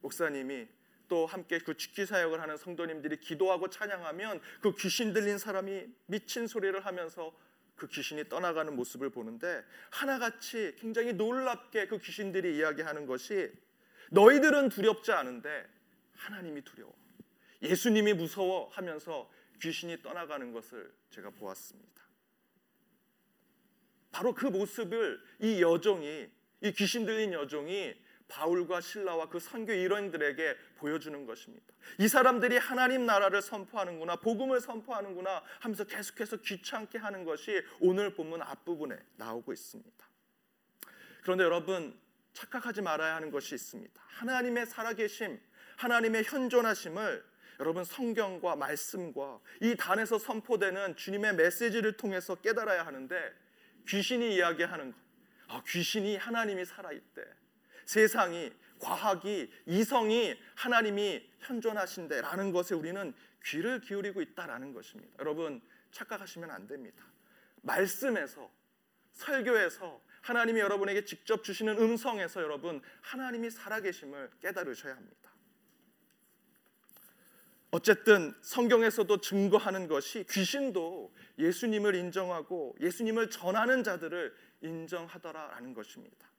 목사님이 0.00 0.68
또 1.06 1.26
함께 1.26 1.58
그 1.58 1.76
축기 1.76 2.04
사역을 2.04 2.40
하는 2.40 2.56
성도님들이 2.56 3.18
기도하고 3.18 3.70
찬양하면 3.70 4.40
그 4.60 4.74
귀신 4.74 5.12
들린 5.12 5.38
사람이 5.38 5.86
미친 6.06 6.48
소리를 6.48 6.84
하면서 6.84 7.32
그 7.80 7.88
귀신이 7.88 8.28
떠나가는 8.28 8.76
모습을 8.76 9.08
보는데 9.08 9.64
하나같이 9.88 10.76
굉장히 10.78 11.14
놀랍게 11.14 11.86
그 11.86 11.98
귀신들이 11.98 12.58
이야기하는 12.58 13.06
것이 13.06 13.50
너희들은 14.10 14.68
두렵지 14.68 15.12
않은데 15.12 15.66
하나님이 16.12 16.60
두려워. 16.60 16.94
예수님이 17.62 18.12
무서워 18.12 18.68
하면서 18.68 19.30
귀신이 19.62 20.02
떠나가는 20.02 20.52
것을 20.52 20.92
제가 21.08 21.30
보았습니다. 21.30 22.02
바로 24.12 24.34
그 24.34 24.44
모습을 24.46 25.18
이 25.40 25.62
여종이 25.62 26.30
이 26.60 26.72
귀신 26.72 27.06
들린 27.06 27.32
여종이 27.32 27.94
바울과 28.30 28.80
신라와 28.80 29.28
그 29.28 29.38
선교 29.38 29.72
일원들에게 29.72 30.56
보여주는 30.78 31.26
것입니다. 31.26 31.66
이 31.98 32.08
사람들이 32.08 32.56
하나님 32.56 33.04
나라를 33.04 33.42
선포하는구나, 33.42 34.16
복음을 34.16 34.60
선포하는구나 34.60 35.42
하면서 35.58 35.84
계속해서 35.84 36.38
귀찮게 36.38 36.98
하는 36.98 37.24
것이 37.24 37.62
오늘 37.80 38.14
본문 38.14 38.40
앞부분에 38.40 38.96
나오고 39.16 39.52
있습니다. 39.52 40.08
그런데 41.22 41.44
여러분 41.44 41.98
착각하지 42.32 42.80
말아야 42.80 43.16
하는 43.16 43.30
것이 43.30 43.54
있습니다. 43.54 44.00
하나님의 44.06 44.66
살아계심, 44.66 45.38
하나님의 45.76 46.24
현존하심을 46.24 47.30
여러분 47.58 47.84
성경과 47.84 48.56
말씀과 48.56 49.38
이 49.60 49.76
단에서 49.76 50.18
선포되는 50.18 50.96
주님의 50.96 51.34
메시지를 51.34 51.96
통해서 51.96 52.34
깨달아야 52.36 52.86
하는데 52.86 53.34
귀신이 53.86 54.34
이야기하는 54.36 54.92
것, 54.92 54.98
아, 55.48 55.62
귀신이 55.66 56.16
하나님이 56.16 56.64
살아있대. 56.64 57.22
세상이 57.90 58.52
과학이 58.78 59.50
이성이 59.66 60.36
하나님이 60.54 61.28
현존하신대라는 61.40 62.52
것에 62.52 62.76
우리는 62.76 63.12
귀를 63.44 63.80
기울이고 63.80 64.22
있다라는 64.22 64.72
것입니다. 64.72 65.12
여러분 65.18 65.60
착각하시면 65.90 66.52
안 66.52 66.68
됩니다. 66.68 67.04
말씀에서 67.62 68.48
설교에서 69.12 70.00
하나님이 70.22 70.60
여러분에게 70.60 71.04
직접 71.04 71.42
주시는 71.42 71.78
음성에서 71.78 72.42
여러분 72.42 72.80
하나님이 73.00 73.50
살아계심을 73.50 74.30
깨달으셔야 74.40 74.94
합니다. 74.94 75.30
어쨌든 77.72 78.34
성경에서도 78.42 79.20
증거하는 79.20 79.88
것이 79.88 80.24
귀신도 80.30 81.12
예수님을 81.38 81.96
인정하고 81.96 82.76
예수님을 82.80 83.30
전하는 83.30 83.82
자들을 83.82 84.32
인정하더라라는 84.60 85.74
것입니다. 85.74 86.29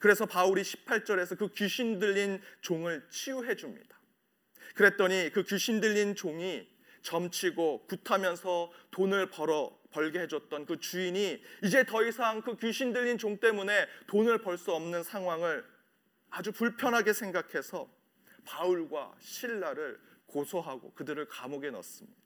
그래서 0.00 0.26
바울이 0.26 0.62
18절에서 0.62 1.38
그 1.38 1.48
귀신 1.54 1.98
들린 1.98 2.40
종을 2.60 3.06
치유해 3.10 3.56
줍니다. 3.56 3.98
그랬더니 4.74 5.30
그 5.32 5.42
귀신 5.44 5.80
들린 5.80 6.14
종이 6.14 6.68
점치고 7.02 7.86
굿하면서 7.86 8.72
돈을 8.90 9.30
벌어 9.30 9.78
벌게 9.90 10.20
해줬던 10.20 10.66
그 10.66 10.78
주인이 10.78 11.42
이제 11.62 11.84
더 11.84 12.04
이상 12.04 12.42
그 12.42 12.56
귀신 12.58 12.92
들린 12.92 13.16
종 13.16 13.38
때문에 13.38 13.86
돈을 14.08 14.38
벌 14.38 14.58
수 14.58 14.72
없는 14.72 15.02
상황을 15.02 15.64
아주 16.30 16.52
불편하게 16.52 17.12
생각해서 17.12 17.88
바울과 18.44 19.14
신라를 19.20 19.98
고소하고 20.26 20.92
그들을 20.92 21.26
감옥에 21.28 21.70
넣습니다. 21.70 22.25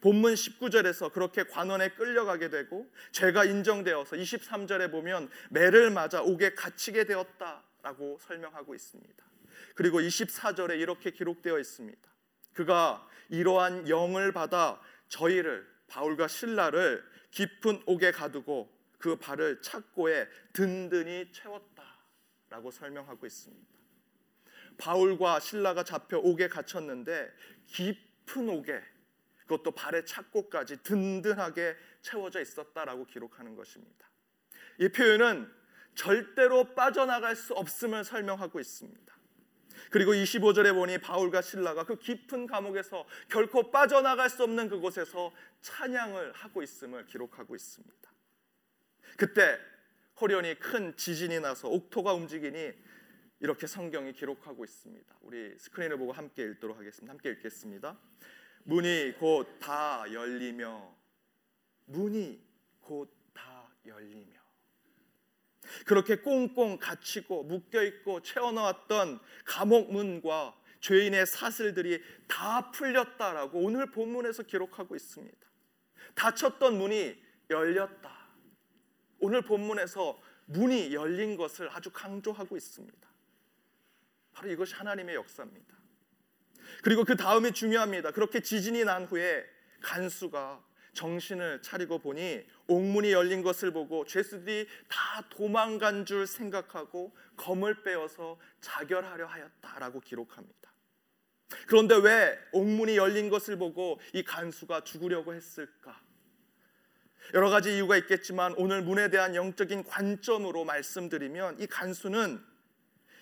본문 0.00 0.34
19절에서 0.34 1.12
그렇게 1.12 1.44
관원에 1.44 1.90
끌려가게 1.90 2.50
되고 2.50 2.90
죄가 3.12 3.44
인정되어서 3.44 4.16
23절에 4.16 4.90
보면 4.90 5.30
매를 5.50 5.90
맞아 5.90 6.22
옥에 6.22 6.54
갇히게 6.54 7.04
되었다라고 7.04 8.18
설명하고 8.20 8.74
있습니다. 8.74 9.24
그리고 9.74 10.00
24절에 10.00 10.78
이렇게 10.78 11.10
기록되어 11.10 11.58
있습니다. 11.58 12.00
그가 12.52 13.08
이러한 13.28 13.88
영을 13.88 14.32
받아 14.32 14.80
저희를 15.08 15.66
바울과 15.88 16.28
신라를 16.28 17.04
깊은 17.30 17.82
옥에 17.86 18.12
가두고 18.12 18.72
그 18.98 19.16
발을 19.16 19.60
착고에 19.60 20.28
든든히 20.52 21.30
채웠다라고 21.32 22.70
설명하고 22.70 23.26
있습니다. 23.26 23.74
바울과 24.78 25.40
신라가 25.40 25.84
잡혀 25.84 26.18
옥에 26.18 26.48
갇혔는데 26.48 27.30
깊은 27.66 28.48
옥에 28.48 28.82
그것도 29.46 29.72
발의 29.72 30.06
착고까지 30.06 30.82
든든하게 30.82 31.76
채워져 32.00 32.40
있었다라고 32.40 33.06
기록하는 33.06 33.54
것입니다. 33.54 34.08
이 34.78 34.88
표현은 34.88 35.50
절대로 35.94 36.74
빠져나갈 36.74 37.36
수 37.36 37.54
없음을 37.54 38.04
설명하고 38.04 38.58
있습니다. 38.58 39.14
그리고 39.90 40.12
25절에 40.12 40.74
보니 40.74 40.98
바울과 40.98 41.42
신라가 41.42 41.84
그 41.84 41.98
깊은 41.98 42.46
감옥에서 42.46 43.06
결코 43.28 43.70
빠져나갈 43.70 44.28
수 44.28 44.42
없는 44.42 44.68
그곳에서 44.68 45.32
찬양을 45.60 46.32
하고 46.32 46.62
있음을 46.62 47.06
기록하고 47.06 47.54
있습니다. 47.54 48.12
그때 49.16 49.58
호련히 50.20 50.58
큰 50.58 50.96
지진이 50.96 51.40
나서 51.40 51.68
옥토가 51.68 52.12
움직이니 52.14 52.72
이렇게 53.40 53.66
성경이 53.66 54.12
기록하고 54.12 54.64
있습니다. 54.64 55.16
우리 55.20 55.56
스크린을 55.58 55.98
보고 55.98 56.12
함께 56.12 56.42
읽도록 56.44 56.78
하겠습니다. 56.78 57.12
함께 57.12 57.30
읽겠습니다. 57.30 57.98
문이 58.64 59.14
곧 59.18 59.58
다 59.60 60.04
열리며 60.12 60.94
문이 61.86 62.40
곧 62.80 63.10
다 63.32 63.68
열리며 63.86 64.32
그렇게 65.86 66.16
꽁꽁 66.16 66.78
갇히고 66.78 67.44
묶여 67.44 67.82
있고 67.82 68.22
채워 68.22 68.52
넣었던 68.52 69.18
감옥 69.44 69.92
문과 69.92 70.56
죄인의 70.80 71.26
사슬들이 71.26 72.02
다 72.28 72.70
풀렸다라고 72.70 73.58
오늘 73.58 73.90
본문에서 73.90 74.42
기록하고 74.44 74.94
있습니다. 74.94 75.38
닫혔던 76.14 76.76
문이 76.78 77.16
열렸다. 77.50 78.28
오늘 79.18 79.40
본문에서 79.42 80.20
문이 80.46 80.92
열린 80.94 81.36
것을 81.36 81.70
아주 81.70 81.90
강조하고 81.90 82.56
있습니다. 82.56 83.08
바로 84.32 84.50
이것이 84.50 84.74
하나님의 84.74 85.14
역사입니다. 85.14 85.74
그리고 86.82 87.04
그 87.04 87.16
다음이 87.16 87.52
중요합니다. 87.52 88.10
그렇게 88.10 88.40
지진이 88.40 88.84
난 88.84 89.04
후에 89.04 89.44
간수가 89.80 90.62
정신을 90.94 91.60
차리고 91.62 91.98
보니 91.98 92.44
옥문이 92.68 93.12
열린 93.12 93.42
것을 93.42 93.72
보고 93.72 94.06
죄수들이 94.06 94.66
다 94.88 95.24
도망간 95.30 96.06
줄 96.06 96.26
생각하고 96.26 97.14
검을 97.36 97.82
빼어서 97.82 98.38
자결하려 98.60 99.26
하였다라고 99.26 100.00
기록합니다. 100.00 100.72
그런데 101.66 101.96
왜 101.96 102.38
옥문이 102.52 102.96
열린 102.96 103.28
것을 103.28 103.58
보고 103.58 104.00
이 104.12 104.22
간수가 104.22 104.84
죽으려고 104.84 105.34
했을까? 105.34 106.00
여러 107.32 107.48
가지 107.48 107.74
이유가 107.74 107.96
있겠지만 107.96 108.54
오늘 108.56 108.82
문에 108.82 109.08
대한 109.08 109.34
영적인 109.34 109.84
관점으로 109.84 110.64
말씀드리면 110.64 111.60
이 111.60 111.66
간수는 111.66 112.42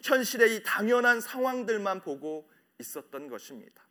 현실의 0.03 0.57
이 0.57 0.63
당연한 0.65 1.21
상황들만 1.21 2.01
보고 2.01 2.51
있었던 2.83 3.29
것입니다. 3.29 3.83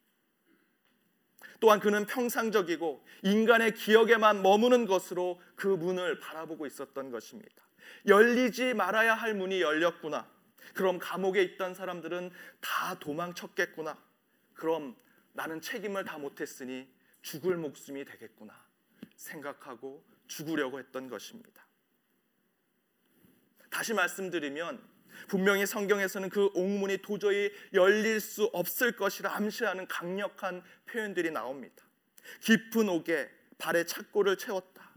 또한 1.59 1.79
그는 1.79 2.05
평상적이고 2.05 3.05
인간의 3.23 3.73
기억에만 3.73 4.41
머무는 4.41 4.85
것으로 4.85 5.41
그 5.55 5.67
문을 5.67 6.19
바라보고 6.19 6.65
있었던 6.65 7.11
것입니다. 7.11 7.63
열리지 8.07 8.73
말아야 8.73 9.15
할 9.15 9.33
문이 9.33 9.61
열렸구나. 9.61 10.29
그럼 10.73 10.99
감옥에 10.99 11.41
있던 11.43 11.73
사람들은 11.73 12.31
다 12.61 12.97
도망쳤겠구나. 12.99 13.97
그럼 14.53 14.95
나는 15.33 15.61
책임을 15.61 16.05
다 16.05 16.17
못했으니 16.17 16.87
죽을 17.21 17.57
목숨이 17.57 18.05
되겠구나. 18.05 18.53
생각하고 19.15 20.03
죽으려고 20.27 20.79
했던 20.79 21.09
것입니다. 21.09 21.65
다시 23.69 23.93
말씀드리면 23.93 24.90
분명히 25.27 25.65
성경에서는 25.65 26.29
그 26.29 26.49
옥문이 26.53 26.99
도저히 26.99 27.51
열릴 27.73 28.19
수 28.19 28.45
없을 28.53 28.95
것이라 28.95 29.35
암시하는 29.35 29.87
강력한 29.87 30.63
표현들이 30.85 31.31
나옵니다. 31.31 31.83
깊은 32.41 32.89
옥에 32.89 33.29
발에 33.57 33.85
착고를 33.85 34.37
채웠다. 34.37 34.91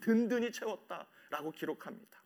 든든히 0.00 0.52
채웠다라고 0.52 1.52
기록합니다. 1.52 2.22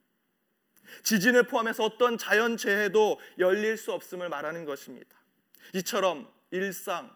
지진을 1.02 1.44
포함해서 1.44 1.84
어떤 1.84 2.18
자연 2.18 2.56
재해도 2.56 3.20
열릴 3.38 3.76
수 3.76 3.92
없음을 3.92 4.28
말하는 4.28 4.64
것입니다. 4.64 5.16
이처럼 5.74 6.30
일상, 6.50 7.14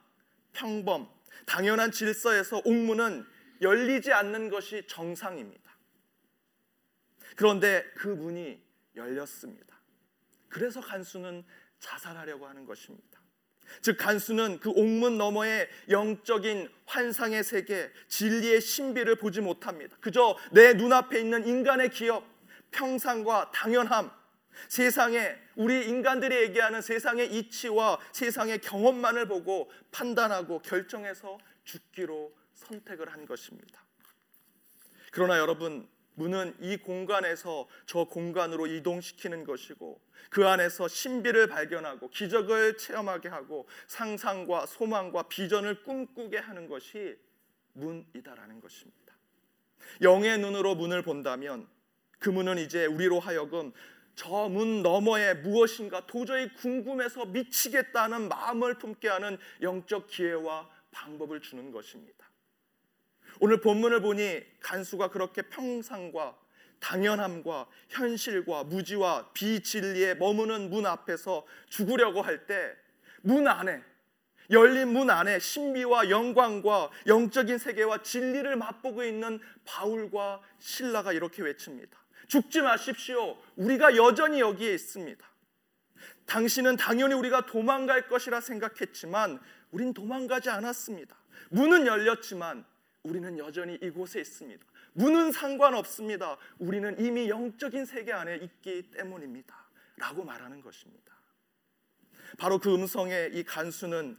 평범, 0.53 1.11
당연한 1.44 1.90
질서에서 1.90 2.62
옥문은 2.64 3.27
열리지 3.61 4.12
않는 4.12 4.48
것이 4.50 4.87
정상입니다. 4.87 5.77
그런데 7.37 7.85
그 7.96 8.09
문이 8.09 8.61
열렸습니다. 8.94 9.75
그래서 10.48 10.80
간수는 10.80 11.44
자살하려고 11.78 12.46
하는 12.46 12.66
것입니다. 12.66 13.20
즉 13.82 13.96
간수는 13.98 14.61
그 14.61 14.70
옥문 14.70 15.18
너머의 15.18 15.68
영적인 15.90 16.68
환상의 16.87 17.42
세계, 17.42 17.90
진리의 18.09 18.61
신비를 18.61 19.16
보지 19.16 19.40
못합니다. 19.40 19.96
그저 20.00 20.38
내 20.52 20.74
눈앞에 20.74 21.20
있는 21.20 21.46
인간의 21.46 21.90
기업, 21.90 22.24
평상과 22.70 23.50
당연함, 23.52 24.11
세상에 24.68 25.37
우리 25.54 25.87
인간들이 25.87 26.35
얘기하는 26.42 26.80
세상의 26.80 27.35
이치와 27.35 27.98
세상의 28.12 28.61
경험만을 28.61 29.28
보고 29.28 29.70
판단하고 29.90 30.61
결정해서 30.61 31.38
죽기로 31.64 32.32
선택을 32.54 33.12
한 33.12 33.26
것입니다. 33.26 33.85
그러나 35.12 35.38
여러분 35.38 35.88
문은 36.16 36.57
이 36.61 36.76
공간에서 36.76 37.68
저 37.87 38.05
공간으로 38.05 38.66
이동시키는 38.66 39.44
것이고 39.44 40.00
그 40.31 40.46
안에서 40.46 40.88
신비를 40.88 41.46
발견하고 41.46 42.11
기적을 42.11 42.76
체험하게 42.76 43.29
하고 43.29 43.68
상상과 43.87 44.66
소망과 44.66 45.29
비전을 45.29 45.83
꿈꾸게 45.85 46.38
하는 46.38 46.68
것이 46.68 47.16
문이다라는 47.74 48.61
것입니다. 48.61 49.14
영의 50.02 50.38
눈으로 50.38 50.74
문을 50.74 51.02
본다면 51.02 51.68
그 52.18 52.31
문은 52.31 52.59
이제 52.59 52.87
우리로 52.87 53.20
하여금 53.20 53.72
저 54.16 54.48
문 54.48 54.83
너머에 54.83 55.35
무엇인가 55.35 56.07
도저히 56.07 56.52
궁금해서 56.55 57.26
미치겠다는 57.26 58.29
마음을 58.29 58.79
품게 58.79 59.09
하는 59.09 59.38
영적 59.61 60.09
기회와 60.09 60.68
방법을 60.90 61.42
주는 61.42 61.70
것입니다. 61.70 62.26
오늘 63.40 63.61
본문을 63.61 64.01
보니 64.01 64.42
간수가 64.61 65.09
그렇게 65.09 65.42
평상과 65.42 66.37
당연함과 66.81 67.66
현실과 67.88 68.64
무지와 68.64 69.31
비진리에 69.33 70.14
머무는 70.14 70.70
문 70.70 70.87
앞에서 70.87 71.46
죽으려고 71.68 72.22
할 72.22 72.46
때 72.46 72.75
문 73.22 73.49
안에 73.49 73.83
열린 74.51 74.92
문 74.92 75.11
안에 75.11 75.40
신비와 75.40 76.11
영광과 76.11 76.90
영적인 77.09 77.59
세계와 77.59 78.03
진리를 78.05 78.55
맛보고 78.55 79.03
있는 79.03 79.40
바울과 79.64 80.40
신라가 80.61 81.12
이렇게 81.12 81.42
외칩니다. 81.42 81.99
죽지 82.29 82.61
마십시오. 82.61 83.37
우리가 83.57 83.96
여전히 83.96 84.38
여기에 84.38 84.72
있습니다. 84.75 85.27
당신은 86.27 86.77
당연히 86.77 87.14
우리가 87.14 87.46
도망갈 87.46 88.07
것이라 88.07 88.40
생각했지만 88.40 89.40
우린 89.72 89.92
도망가지 89.92 90.51
않았습니다. 90.51 91.16
문은 91.51 91.88
열렸지만 91.88 92.64
우리는 93.07 93.38
여전히 93.38 93.79
이곳에 93.81 94.21
있습니다. 94.21 94.66
문은 94.95 95.31
상관없습니다. 95.31 96.37
우리는 96.59 96.99
이미 96.99 97.29
영적인 97.29 97.85
세계 97.85 98.12
안에 98.12 98.37
있기 98.37 98.90
때문입니다. 98.90 99.55
라고 99.97 100.25
말하는 100.25 100.61
것입니다. 100.61 101.14
바로 102.38 102.59
그 102.59 102.75
음성의 102.75 103.35
이 103.35 103.45
간수는 103.45 104.19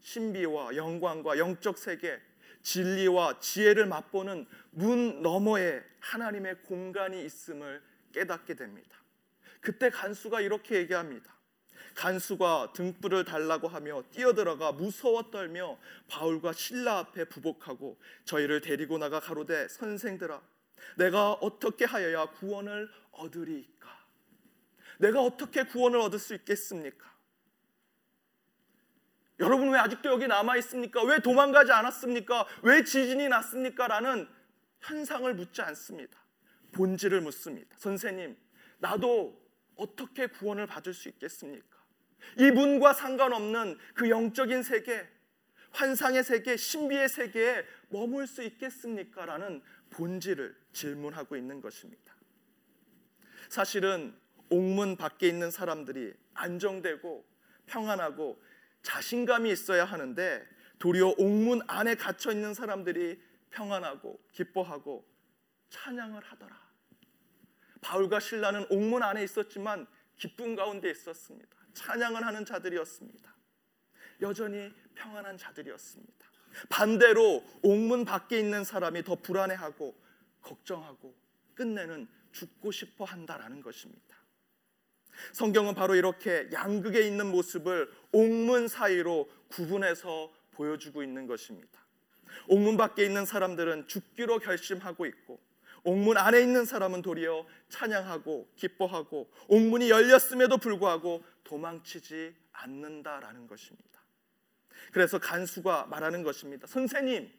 신비와 0.00 0.76
영광과 0.76 1.38
영적 1.38 1.76
세계, 1.76 2.18
진리와 2.62 3.38
지혜를 3.40 3.86
맛보는 3.86 4.46
문 4.70 5.22
너머에 5.22 5.82
하나님의 6.00 6.62
공간이 6.62 7.24
있음을 7.24 7.82
깨닫게 8.12 8.54
됩니다. 8.54 8.96
그때 9.60 9.90
간수가 9.90 10.40
이렇게 10.40 10.76
얘기합니다. 10.76 11.32
간수가 11.94 12.72
등불을 12.74 13.24
달라고 13.24 13.68
하며 13.68 14.02
뛰어들어가 14.10 14.72
무서워 14.72 15.30
떨며 15.30 15.78
바울과 16.08 16.52
신라 16.52 16.98
앞에 16.98 17.24
부복하고 17.26 17.98
저희를 18.24 18.60
데리고 18.60 18.98
나가 18.98 19.20
가로되 19.20 19.68
선생들아 19.68 20.40
내가 20.96 21.32
어떻게 21.32 21.84
하여야 21.84 22.26
구원을 22.26 22.90
얻으리까 23.12 23.88
내가 24.98 25.22
어떻게 25.22 25.64
구원을 25.64 26.00
얻을 26.00 26.18
수 26.18 26.34
있겠습니까? 26.34 27.12
여러분 29.40 29.70
왜 29.70 29.78
아직도 29.78 30.08
여기 30.08 30.26
남아 30.28 30.56
있습니까? 30.58 31.02
왜 31.02 31.18
도망가지 31.18 31.72
않았습니까? 31.72 32.46
왜 32.62 32.84
지진이 32.84 33.28
났습니까? 33.28 33.88
라는 33.88 34.28
현상을 34.80 35.34
묻지 35.34 35.62
않습니다. 35.62 36.22
본질을 36.72 37.20
묻습니다. 37.22 37.76
선생님, 37.78 38.36
나도 38.78 39.40
어떻게 39.76 40.26
구원을 40.28 40.66
받을 40.66 40.94
수 40.94 41.08
있겠습니까? 41.08 41.71
이 42.38 42.50
문과 42.50 42.92
상관없는 42.92 43.78
그 43.94 44.10
영적인 44.10 44.62
세계, 44.62 45.08
환상의 45.70 46.24
세계, 46.24 46.56
신비의 46.56 47.08
세계에 47.08 47.64
머물 47.88 48.26
수 48.26 48.42
있겠습니까? 48.42 49.26
라는 49.26 49.62
본질을 49.90 50.56
질문하고 50.72 51.36
있는 51.36 51.60
것입니다. 51.60 52.14
사실은 53.48 54.14
옥문 54.48 54.96
밖에 54.96 55.28
있는 55.28 55.50
사람들이 55.50 56.14
안정되고 56.34 57.26
평안하고 57.66 58.42
자신감이 58.82 59.50
있어야 59.50 59.84
하는데 59.84 60.46
도리어 60.78 61.14
옥문 61.18 61.62
안에 61.68 61.94
갇혀 61.94 62.32
있는 62.32 62.54
사람들이 62.54 63.20
평안하고 63.50 64.20
기뻐하고 64.32 65.06
찬양을 65.70 66.22
하더라. 66.22 66.60
바울과 67.80 68.20
신라는 68.20 68.66
옥문 68.70 69.02
안에 69.02 69.22
있었지만 69.24 69.86
기쁨 70.16 70.54
가운데 70.54 70.90
있었습니다. 70.90 71.61
찬양을 71.74 72.24
하는 72.24 72.44
자들이었습니다. 72.44 73.34
여전히 74.20 74.72
평안한 74.94 75.36
자들이었습니다. 75.38 76.26
반대로 76.68 77.44
옥문 77.62 78.04
밖에 78.04 78.38
있는 78.38 78.64
사람이 78.64 79.04
더 79.04 79.16
불안해하고 79.16 79.94
걱정하고 80.42 81.14
끝내는 81.54 82.08
죽고 82.32 82.72
싶어 82.72 83.04
한다라는 83.04 83.62
것입니다. 83.62 84.16
성경은 85.32 85.74
바로 85.74 85.94
이렇게 85.94 86.48
양극에 86.52 87.00
있는 87.00 87.30
모습을 87.30 87.90
옥문 88.12 88.68
사이로 88.68 89.30
구분해서 89.48 90.32
보여주고 90.52 91.02
있는 91.02 91.26
것입니다. 91.26 91.80
옥문 92.48 92.76
밖에 92.76 93.04
있는 93.04 93.26
사람들은 93.26 93.88
죽기로 93.88 94.38
결심하고 94.38 95.06
있고 95.06 95.40
옥문 95.84 96.16
안에 96.16 96.40
있는 96.40 96.64
사람은 96.64 97.02
도리어 97.02 97.46
찬양하고 97.68 98.52
기뻐하고 98.56 99.30
옥문이 99.48 99.90
열렸음에도 99.90 100.58
불구하고 100.58 101.24
도망치지 101.44 102.34
않는다라는 102.52 103.46
것입니다. 103.46 104.00
그래서 104.92 105.18
간수가 105.18 105.86
말하는 105.86 106.22
것입니다. 106.22 106.66
선생님, 106.66 107.30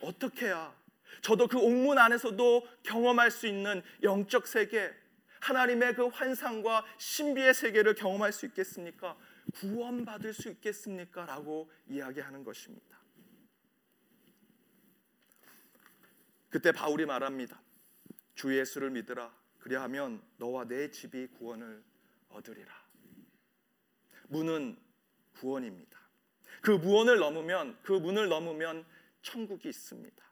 어떻게 0.00 0.46
해야 0.46 0.74
저도 1.22 1.46
그 1.48 1.58
옥문 1.58 1.98
안에서도 1.98 2.66
경험할 2.82 3.30
수 3.30 3.46
있는 3.46 3.82
영적 4.02 4.46
세계, 4.46 4.92
하나님의 5.40 5.94
그 5.94 6.06
환상과 6.06 6.84
신비의 6.98 7.54
세계를 7.54 7.94
경험할 7.94 8.32
수 8.32 8.46
있겠습니까? 8.46 9.16
구원받을 9.54 10.32
수 10.32 10.48
있겠습니까? 10.50 11.24
라고 11.26 11.70
이야기하는 11.88 12.44
것입니다. 12.44 13.00
그때 16.50 16.72
바울이 16.72 17.06
말합니다. 17.06 17.60
주 18.40 18.56
예수를 18.58 18.88
믿으라. 18.88 19.30
그리하면 19.58 20.22
너와 20.38 20.64
내 20.64 20.90
집이 20.90 21.26
구원을 21.38 21.82
얻으리라. 22.30 22.72
문은 24.28 24.78
구원입니다. 25.36 26.00
그 26.62 26.70
문을 26.70 27.18
넘으면 27.18 27.76
그 27.82 27.92
문을 27.92 28.30
넘으면 28.30 28.86
천국이 29.20 29.68
있습니다. 29.68 30.24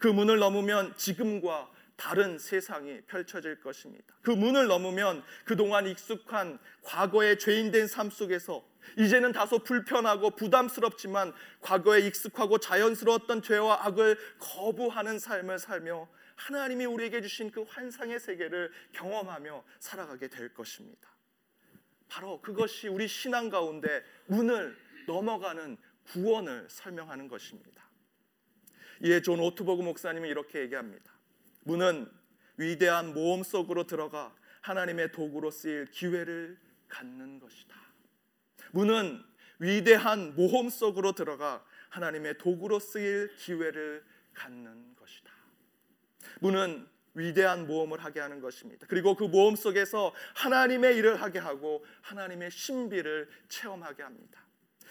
그 0.00 0.08
문을 0.08 0.40
넘으면 0.40 0.96
지금과 0.96 1.70
다른 1.94 2.36
세상이 2.36 3.02
펼쳐질 3.02 3.60
것입니다. 3.60 4.12
그 4.22 4.32
문을 4.32 4.66
넘으면 4.66 5.22
그동안 5.44 5.86
익숙한 5.86 6.58
과거의 6.82 7.38
죄인된 7.38 7.86
삶 7.86 8.10
속에서 8.10 8.68
이제는 8.98 9.30
다소 9.30 9.60
불편하고 9.60 10.30
부담스럽지만 10.30 11.32
과거에 11.60 12.00
익숙하고 12.00 12.58
자연스러웠던 12.58 13.42
죄와 13.42 13.86
악을 13.86 14.18
거부하는 14.40 15.20
삶을 15.20 15.60
살며 15.60 16.08
하나님이 16.36 16.84
우리에게 16.86 17.20
주신 17.20 17.50
그 17.50 17.62
환상의 17.62 18.18
세계를 18.20 18.72
경험하며 18.92 19.64
살아가게 19.78 20.28
될 20.28 20.52
것입니다. 20.52 21.10
바로 22.08 22.40
그것이 22.40 22.88
우리 22.88 23.08
신앙 23.08 23.48
가운데 23.48 24.04
문을 24.26 24.76
넘어가는 25.06 25.76
구원을 26.04 26.68
설명하는 26.68 27.28
것입니다. 27.28 27.88
이에 29.02 29.20
존 29.20 29.40
오트버그 29.40 29.82
목사님은 29.82 30.28
이렇게 30.28 30.60
얘기합니다. 30.60 31.12
문은 31.64 32.10
위대한 32.56 33.14
모험 33.14 33.42
속으로 33.42 33.86
들어가 33.86 34.34
하나님의 34.60 35.12
도구로 35.12 35.50
쓰일 35.50 35.86
기회를 35.86 36.58
갖는 36.88 37.40
것이다. 37.40 37.74
문은 38.72 39.22
위대한 39.58 40.34
모험 40.34 40.68
속으로 40.68 41.12
들어가 41.12 41.64
하나님의 41.88 42.38
도구로 42.38 42.78
쓰일 42.78 43.34
기회를 43.36 44.04
갖는 44.34 44.94
것이다. 44.96 45.32
문은 46.42 46.86
위대한 47.14 47.66
모험을 47.66 48.02
하게 48.02 48.20
하는 48.20 48.40
것입니다. 48.40 48.86
그리고 48.88 49.14
그 49.14 49.24
모험 49.24 49.54
속에서 49.54 50.12
하나님의 50.34 50.96
일을 50.96 51.22
하게 51.22 51.38
하고 51.38 51.84
하나님의 52.00 52.50
신비를 52.50 53.28
체험하게 53.48 54.02
합니다. 54.02 54.44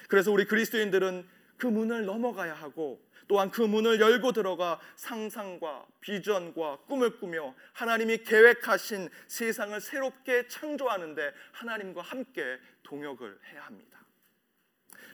그래서 0.08 0.32
우리 0.32 0.46
그리스도인들은 0.46 1.28
그 1.58 1.68
문을 1.68 2.06
넘어가야 2.06 2.54
하고 2.54 3.06
또한 3.28 3.50
그 3.50 3.62
문을 3.62 4.00
열고 4.00 4.32
들어가 4.34 4.80
상상과 4.96 5.86
비전과 6.00 6.80
꿈을 6.88 7.20
꾸며 7.20 7.54
하나님이 7.74 8.24
계획하신 8.24 9.10
세상을 9.28 9.80
새롭게 9.80 10.48
창조하는데 10.48 11.34
하나님과 11.52 12.02
함께 12.02 12.58
동역을 12.84 13.40
해야 13.52 13.64
합니다. 13.64 14.00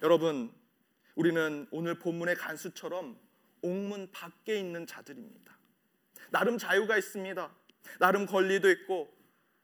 여러분, 0.03 0.51
우리는 1.15 1.67
오늘 1.71 1.99
본문의 1.99 2.35
간수처럼 2.35 3.19
옥문 3.61 4.11
밖에 4.11 4.59
있는 4.59 4.85
자들입니다. 4.85 5.56
나름 6.31 6.57
자유가 6.57 6.97
있습니다. 6.97 7.55
나름 7.99 8.25
권리도 8.25 8.69
있고 8.71 9.15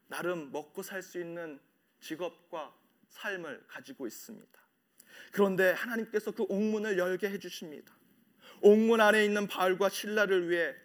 나름 0.08 0.52
먹고 0.52 0.84
살 0.84 1.02
수 1.02 1.20
있는 1.20 1.60
직업과 2.00 2.74
삶을 3.10 3.66
가지고 3.68 4.08
있습니다. 4.08 4.60
그런데 5.32 5.72
하나님께서 5.72 6.32
그 6.32 6.44
옥문을 6.44 6.98
열게 6.98 7.30
해 7.30 7.40
주십니다. 7.40 7.94
옥문 8.62 9.02
안에 9.02 9.26
있는 9.26 9.48
바울과 9.48 9.90
신라를 9.90 10.50
위해 10.50 10.76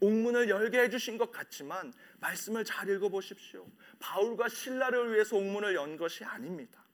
옥문을 0.00 0.48
열게 0.48 0.80
해 0.80 0.90
주신 0.90 1.16
것 1.18 1.30
같지만 1.30 1.92
말씀을 2.20 2.64
잘 2.64 2.88
읽어 2.88 3.08
보십시오. 3.08 3.66
바울과 3.98 4.48
신라를 4.48 5.12
위해서 5.14 5.36
옥문을 5.36 5.74
연 5.74 5.96
것이 5.96 6.24
아닙니다. 6.24 6.84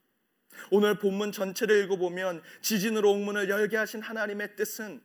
오늘 0.69 0.97
본문 0.99 1.31
전체를 1.31 1.83
읽어보면 1.83 2.43
지진으로 2.61 3.11
옥문을 3.11 3.49
열게 3.49 3.77
하신 3.77 4.01
하나님의 4.01 4.55
뜻은 4.55 5.01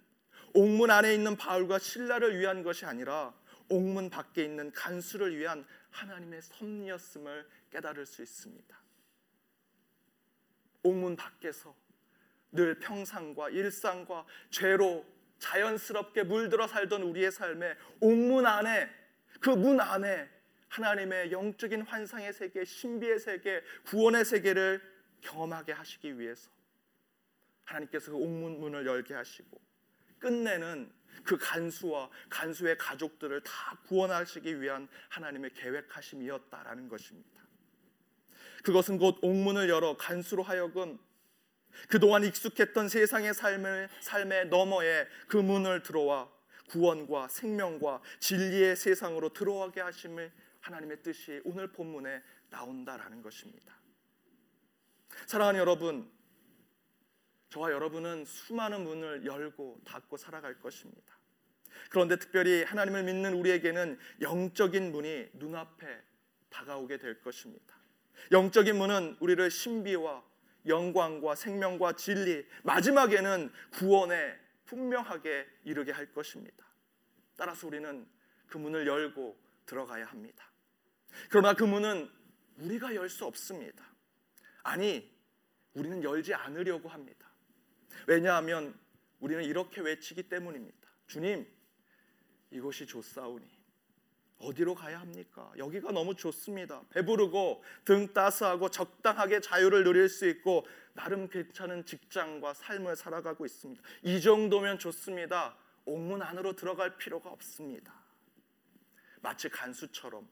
옥문 0.54 0.90
안에 0.90 1.14
있는 1.14 1.36
바울과 1.36 1.78
신라를 1.78 2.38
위한 2.38 2.62
것이 2.62 2.84
아니라 2.84 3.34
옥문 3.68 4.10
밖에 4.10 4.44
있는 4.44 4.70
간수를 4.72 5.36
위한 5.36 5.66
하나님의 5.90 6.42
섭리였음을 6.42 7.48
깨달을 7.70 8.06
수 8.06 8.22
있습니다. 8.22 8.80
옥문 10.82 11.16
밖에서 11.16 11.74
늘 12.52 12.78
평상과 12.78 13.50
일상과 13.50 14.24
죄로 14.50 15.04
자연스럽게 15.38 16.22
물들어 16.22 16.66
살던 16.66 17.02
우리의 17.02 17.30
삶에 17.30 17.76
옥문 18.00 18.46
안에 18.46 18.88
그 19.40 19.50
문 19.50 19.80
안에 19.80 20.36
하나님의 20.68 21.32
영적인 21.32 21.82
환상의 21.82 22.32
세계, 22.32 22.64
신비의 22.64 23.18
세계, 23.18 23.62
구원의 23.86 24.24
세계를 24.24 24.82
경험하게 25.20 25.72
하시기 25.72 26.18
위해서 26.18 26.50
하나님께서 27.64 28.12
그 28.12 28.16
옥문 28.16 28.60
문을 28.60 28.86
열게 28.86 29.14
하시고 29.14 29.60
끝내는 30.18 30.92
그 31.24 31.36
간수와 31.38 32.08
간수의 32.30 32.78
가족들을 32.78 33.42
다 33.42 33.78
구원하시기 33.86 34.60
위한 34.60 34.88
하나님의 35.08 35.52
계획하심이었다라는 35.54 36.88
것입니다. 36.88 37.42
그것은 38.62 38.98
곧 38.98 39.18
옥문을 39.22 39.68
열어 39.68 39.96
간수로 39.96 40.42
하여금 40.42 40.98
그동안 41.88 42.24
익숙했던 42.24 42.88
세상의 42.88 43.34
삶을 43.34 43.88
삶의 44.00 44.48
너머에 44.48 45.06
그 45.28 45.36
문을 45.36 45.82
들어와 45.82 46.30
구원과 46.68 47.28
생명과 47.28 48.00
진리의 48.20 48.76
세상으로 48.76 49.32
들어가게 49.32 49.80
하심을 49.80 50.32
하나님의 50.60 51.02
뜻이 51.02 51.40
오늘 51.44 51.70
본문에 51.70 52.22
나온다라는 52.50 53.22
것입니다. 53.22 53.76
사랑하는 55.26 55.60
여러분, 55.60 56.10
저와 57.48 57.72
여러분은 57.72 58.24
수많은 58.24 58.84
문을 58.84 59.24
열고 59.24 59.80
닫고 59.84 60.16
살아갈 60.16 60.58
것입니다. 60.58 61.16
그런데 61.90 62.16
특별히 62.16 62.64
하나님을 62.64 63.04
믿는 63.04 63.34
우리에게는 63.34 63.98
영적인 64.20 64.92
문이 64.92 65.30
눈앞에 65.34 66.02
다가오게 66.50 66.98
될 66.98 67.20
것입니다. 67.20 67.76
영적인 68.32 68.76
문은 68.76 69.16
우리를 69.20 69.50
신비와 69.50 70.24
영광과 70.66 71.34
생명과 71.36 71.92
진리, 71.94 72.44
마지막에는 72.64 73.52
구원에 73.72 74.36
분명하게 74.64 75.46
이르게 75.64 75.92
할 75.92 76.12
것입니다. 76.12 76.66
따라서 77.36 77.66
우리는 77.66 78.06
그 78.48 78.58
문을 78.58 78.86
열고 78.86 79.38
들어가야 79.66 80.06
합니다. 80.06 80.50
그러나 81.30 81.54
그 81.54 81.62
문은 81.64 82.10
우리가 82.58 82.94
열 82.94 83.08
수 83.08 83.24
없습니다. 83.26 83.84
아니, 84.62 85.14
우리는 85.74 86.02
열지 86.02 86.34
않으려고 86.34 86.88
합니다. 86.88 87.25
왜냐하면 88.06 88.78
우리는 89.20 89.42
이렇게 89.44 89.80
외치기 89.80 90.24
때문입니다. 90.24 90.76
주님, 91.06 91.46
이곳이 92.50 92.86
좋사오니 92.86 93.44
어디로 94.38 94.74
가야 94.74 95.00
합니까? 95.00 95.50
여기가 95.56 95.92
너무 95.92 96.14
좋습니다. 96.14 96.82
배부르고 96.90 97.64
등 97.84 98.12
따스하고 98.12 98.68
적당하게 98.68 99.40
자유를 99.40 99.84
누릴 99.84 100.08
수 100.08 100.28
있고 100.28 100.66
나름 100.92 101.28
괜찮은 101.28 101.84
직장과 101.86 102.54
삶을 102.54 102.96
살아가고 102.96 103.46
있습니다. 103.46 103.82
이 104.02 104.20
정도면 104.20 104.78
좋습니다. 104.78 105.56
옥문 105.86 106.22
안으로 106.22 106.54
들어갈 106.54 106.96
필요가 106.98 107.30
없습니다. 107.30 107.94
마치 109.22 109.48
간수처럼 109.48 110.28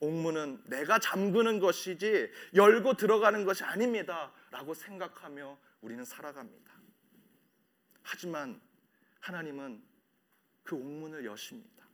옥문은 0.00 0.62
내가 0.66 0.98
잠그는 0.98 1.58
것이지 1.58 2.30
열고 2.54 2.94
들어가는 2.94 3.44
것이 3.44 3.64
아닙니다라고 3.64 4.74
생각하며 4.74 5.58
우리는 5.80 6.04
살아갑니다. 6.04 6.72
하지만 8.06 8.60
하나님은 9.18 9.82
그 10.62 10.76
옥문을 10.76 11.24
여십니다. 11.24 11.84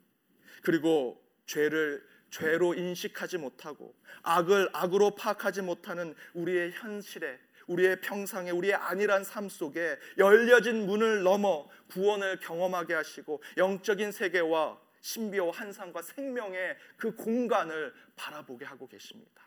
그리고 0.63 1.23
죄를 1.47 2.07
죄로 2.31 2.75
인식하지 2.75 3.39
못하고 3.39 3.95
악을 4.23 4.71
악으로 4.73 5.15
파악하지 5.15 5.63
못하는 5.63 6.15
우리의 6.35 6.73
현실에 6.73 7.39
우리의 7.67 8.01
평상에 8.01 8.51
우리의 8.51 8.75
안일한 8.75 9.25
삶 9.25 9.49
속에 9.49 9.99
열려진 10.19 10.87
문을 10.87 11.23
넘어 11.23 11.69
구원을 11.91 12.41
경험하게 12.41 12.95
하시고 12.95 13.43
영적인 13.57 14.13
세계와 14.13 14.81
신비와 15.01 15.51
환상과 15.51 16.03
생명의 16.03 16.77
그 16.97 17.15
공간을 17.15 17.95
바라보게 18.17 18.65
하고 18.65 18.87
계십니다. 18.87 19.43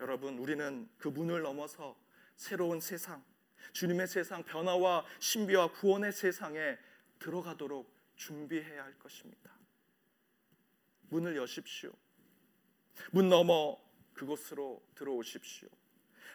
여러분, 0.00 0.38
우리는 0.38 0.88
그 0.98 1.08
문을 1.08 1.42
넘어서 1.42 1.96
새로운 2.36 2.80
세상, 2.80 3.24
주님의 3.72 4.06
세상 4.06 4.42
변화와 4.42 5.04
신비와 5.18 5.72
구원의 5.72 6.12
세상에 6.12 6.78
들어가도록 7.18 7.92
준비해야 8.16 8.84
할 8.84 8.98
것입니다. 8.98 9.50
문을 11.08 11.36
여십시오. 11.36 11.92
문 13.10 13.28
넘어 13.28 13.78
그곳으로 14.14 14.84
들어오십시오. 14.94 15.68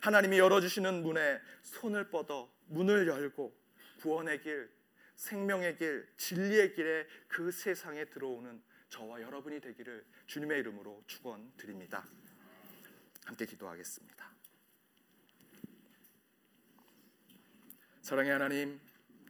하나님이 0.01 0.39
열어주시는 0.39 1.03
문에 1.03 1.39
손을 1.61 2.09
뻗어 2.09 2.51
문을 2.67 3.07
열고 3.07 3.57
구원의 4.01 4.41
길, 4.41 4.71
생명의 5.15 5.77
길, 5.77 6.07
진리의 6.17 6.73
길에 6.75 7.05
그 7.27 7.51
세상에 7.51 8.05
들어오는 8.05 8.61
저와 8.89 9.21
여러분이 9.21 9.59
되기를 9.59 10.05
주님의 10.27 10.59
이름으로 10.59 11.03
축원드립니다. 11.05 12.07
함께 13.25 13.45
기도하겠습니다. 13.45 14.28
사랑의 18.09 18.31
하나님, 18.31 18.81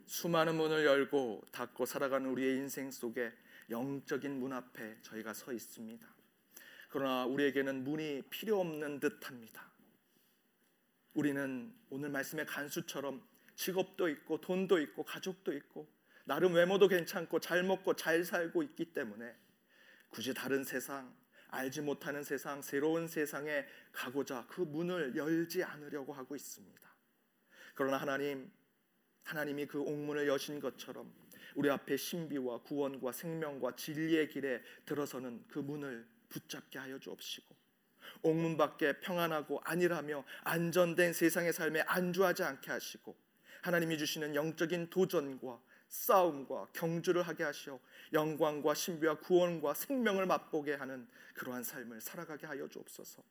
수많은 0.06 0.56
문을 0.56 0.86
열고 0.86 1.44
닫고 1.52 1.86
살아가는 1.86 2.30
우리의 2.30 2.56
인생 2.56 2.90
속에 2.92 3.30
영적인 3.70 4.40
문 4.40 4.54
앞에 4.54 5.02
저희가 5.02 5.34
서 5.34 5.52
있습니다. 5.52 6.08
그러나 6.88 7.26
우리에게는 7.26 7.84
문이 7.84 8.22
필요 8.30 8.62
없는 8.62 9.02
듯합니다. 9.02 9.70
우리는 11.14 11.76
오늘 11.90 12.08
말씀의 12.08 12.46
간수처럼 12.46 13.22
직업도 13.56 14.08
있고 14.08 14.40
돈도 14.40 14.80
있고 14.80 15.04
가족도 15.04 15.52
있고 15.52 15.92
나름 16.24 16.54
외모도 16.54 16.88
괜찮고 16.88 17.42
잘 17.42 17.64
먹고 17.64 17.98
잘 17.98 18.24
살고 18.24 18.64
있기 18.64 18.94
때문에 18.94 19.36
굳이 20.08 20.34
다른 20.34 20.64
세상 20.64 21.14
알지 21.50 21.82
못하는 21.82 22.24
세상 22.24 22.62
새로운 22.62 23.10
세상에 23.10 23.66
가고자 23.92 24.48
그 24.48 24.62
문을 24.62 25.18
열지 25.18 25.66
않으려고 25.66 26.14
하고 26.14 26.34
있습니다. 26.34 26.80
그러나 27.76 27.98
하나님 27.98 28.50
하나님이 29.24 29.66
그 29.66 29.80
옥문을 29.80 30.28
여신 30.28 30.60
것처럼 30.60 31.12
우리 31.56 31.70
앞에 31.70 31.98
신비와 31.98 32.62
구원과 32.64 33.12
생명과 33.12 33.76
진리의 33.76 34.30
길에 34.30 34.62
들어서는 34.86 35.44
그 35.48 35.60
문을 35.60 36.08
붙잡게 36.30 36.80
하여 36.80 37.00
주옵시고 37.00 37.56
옥문 38.22 38.58
밖에 38.58 39.00
평안하고 39.00 39.62
안일하며 39.64 40.24
안전된 40.44 41.14
세상의 41.14 41.54
삶에 41.54 41.82
안주하지 41.82 42.44
않게 42.44 42.72
하시고 42.72 43.16
하나님이 43.62 43.98
주시는 43.98 44.36
영적인 44.36 44.90
도전과 44.90 45.62
싸움과 45.90 46.68
경주를 46.74 47.24
하게 47.24 47.44
하시어 47.44 47.80
영광과 48.14 48.74
신비와 48.74 49.16
구원과 49.20 49.74
생명을 49.74 50.26
맛보게 50.28 50.76
하는 50.76 51.08
그러한 51.34 51.64
삶을 51.64 52.02
살아가게 52.02 52.46
하여 52.48 52.68
주옵소서. 52.68 53.24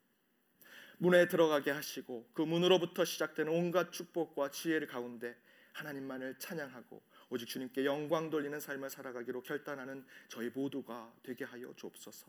문에 0.99 1.29
들어가게 1.29 1.71
하시고 1.71 2.29
그 2.33 2.43
문으로부터 2.43 3.05
시작되는 3.05 3.53
온갖 3.53 3.93
축복과 3.93 4.51
지혜를 4.51 4.89
가운데 4.89 5.37
하나님만을 5.79 6.39
찬양하고 6.39 7.03
오직 7.31 7.47
주님께 7.47 7.85
영광 7.85 8.31
돌리는 8.31 8.59
삶을 8.59 8.91
살아가기로 8.91 9.43
결단하는 9.43 10.05
저희 10.29 10.51
모두가 10.51 11.13
되게 11.23 11.45
하여 11.45 11.73
주옵소서. 11.77 12.27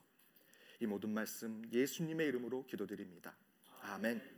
이 0.81 0.85
모든 0.85 1.09
말씀 1.09 1.63
예수님의 1.71 2.27
이름으로 2.27 2.65
기도드립니다. 2.65 3.35
아멘. 3.81 4.37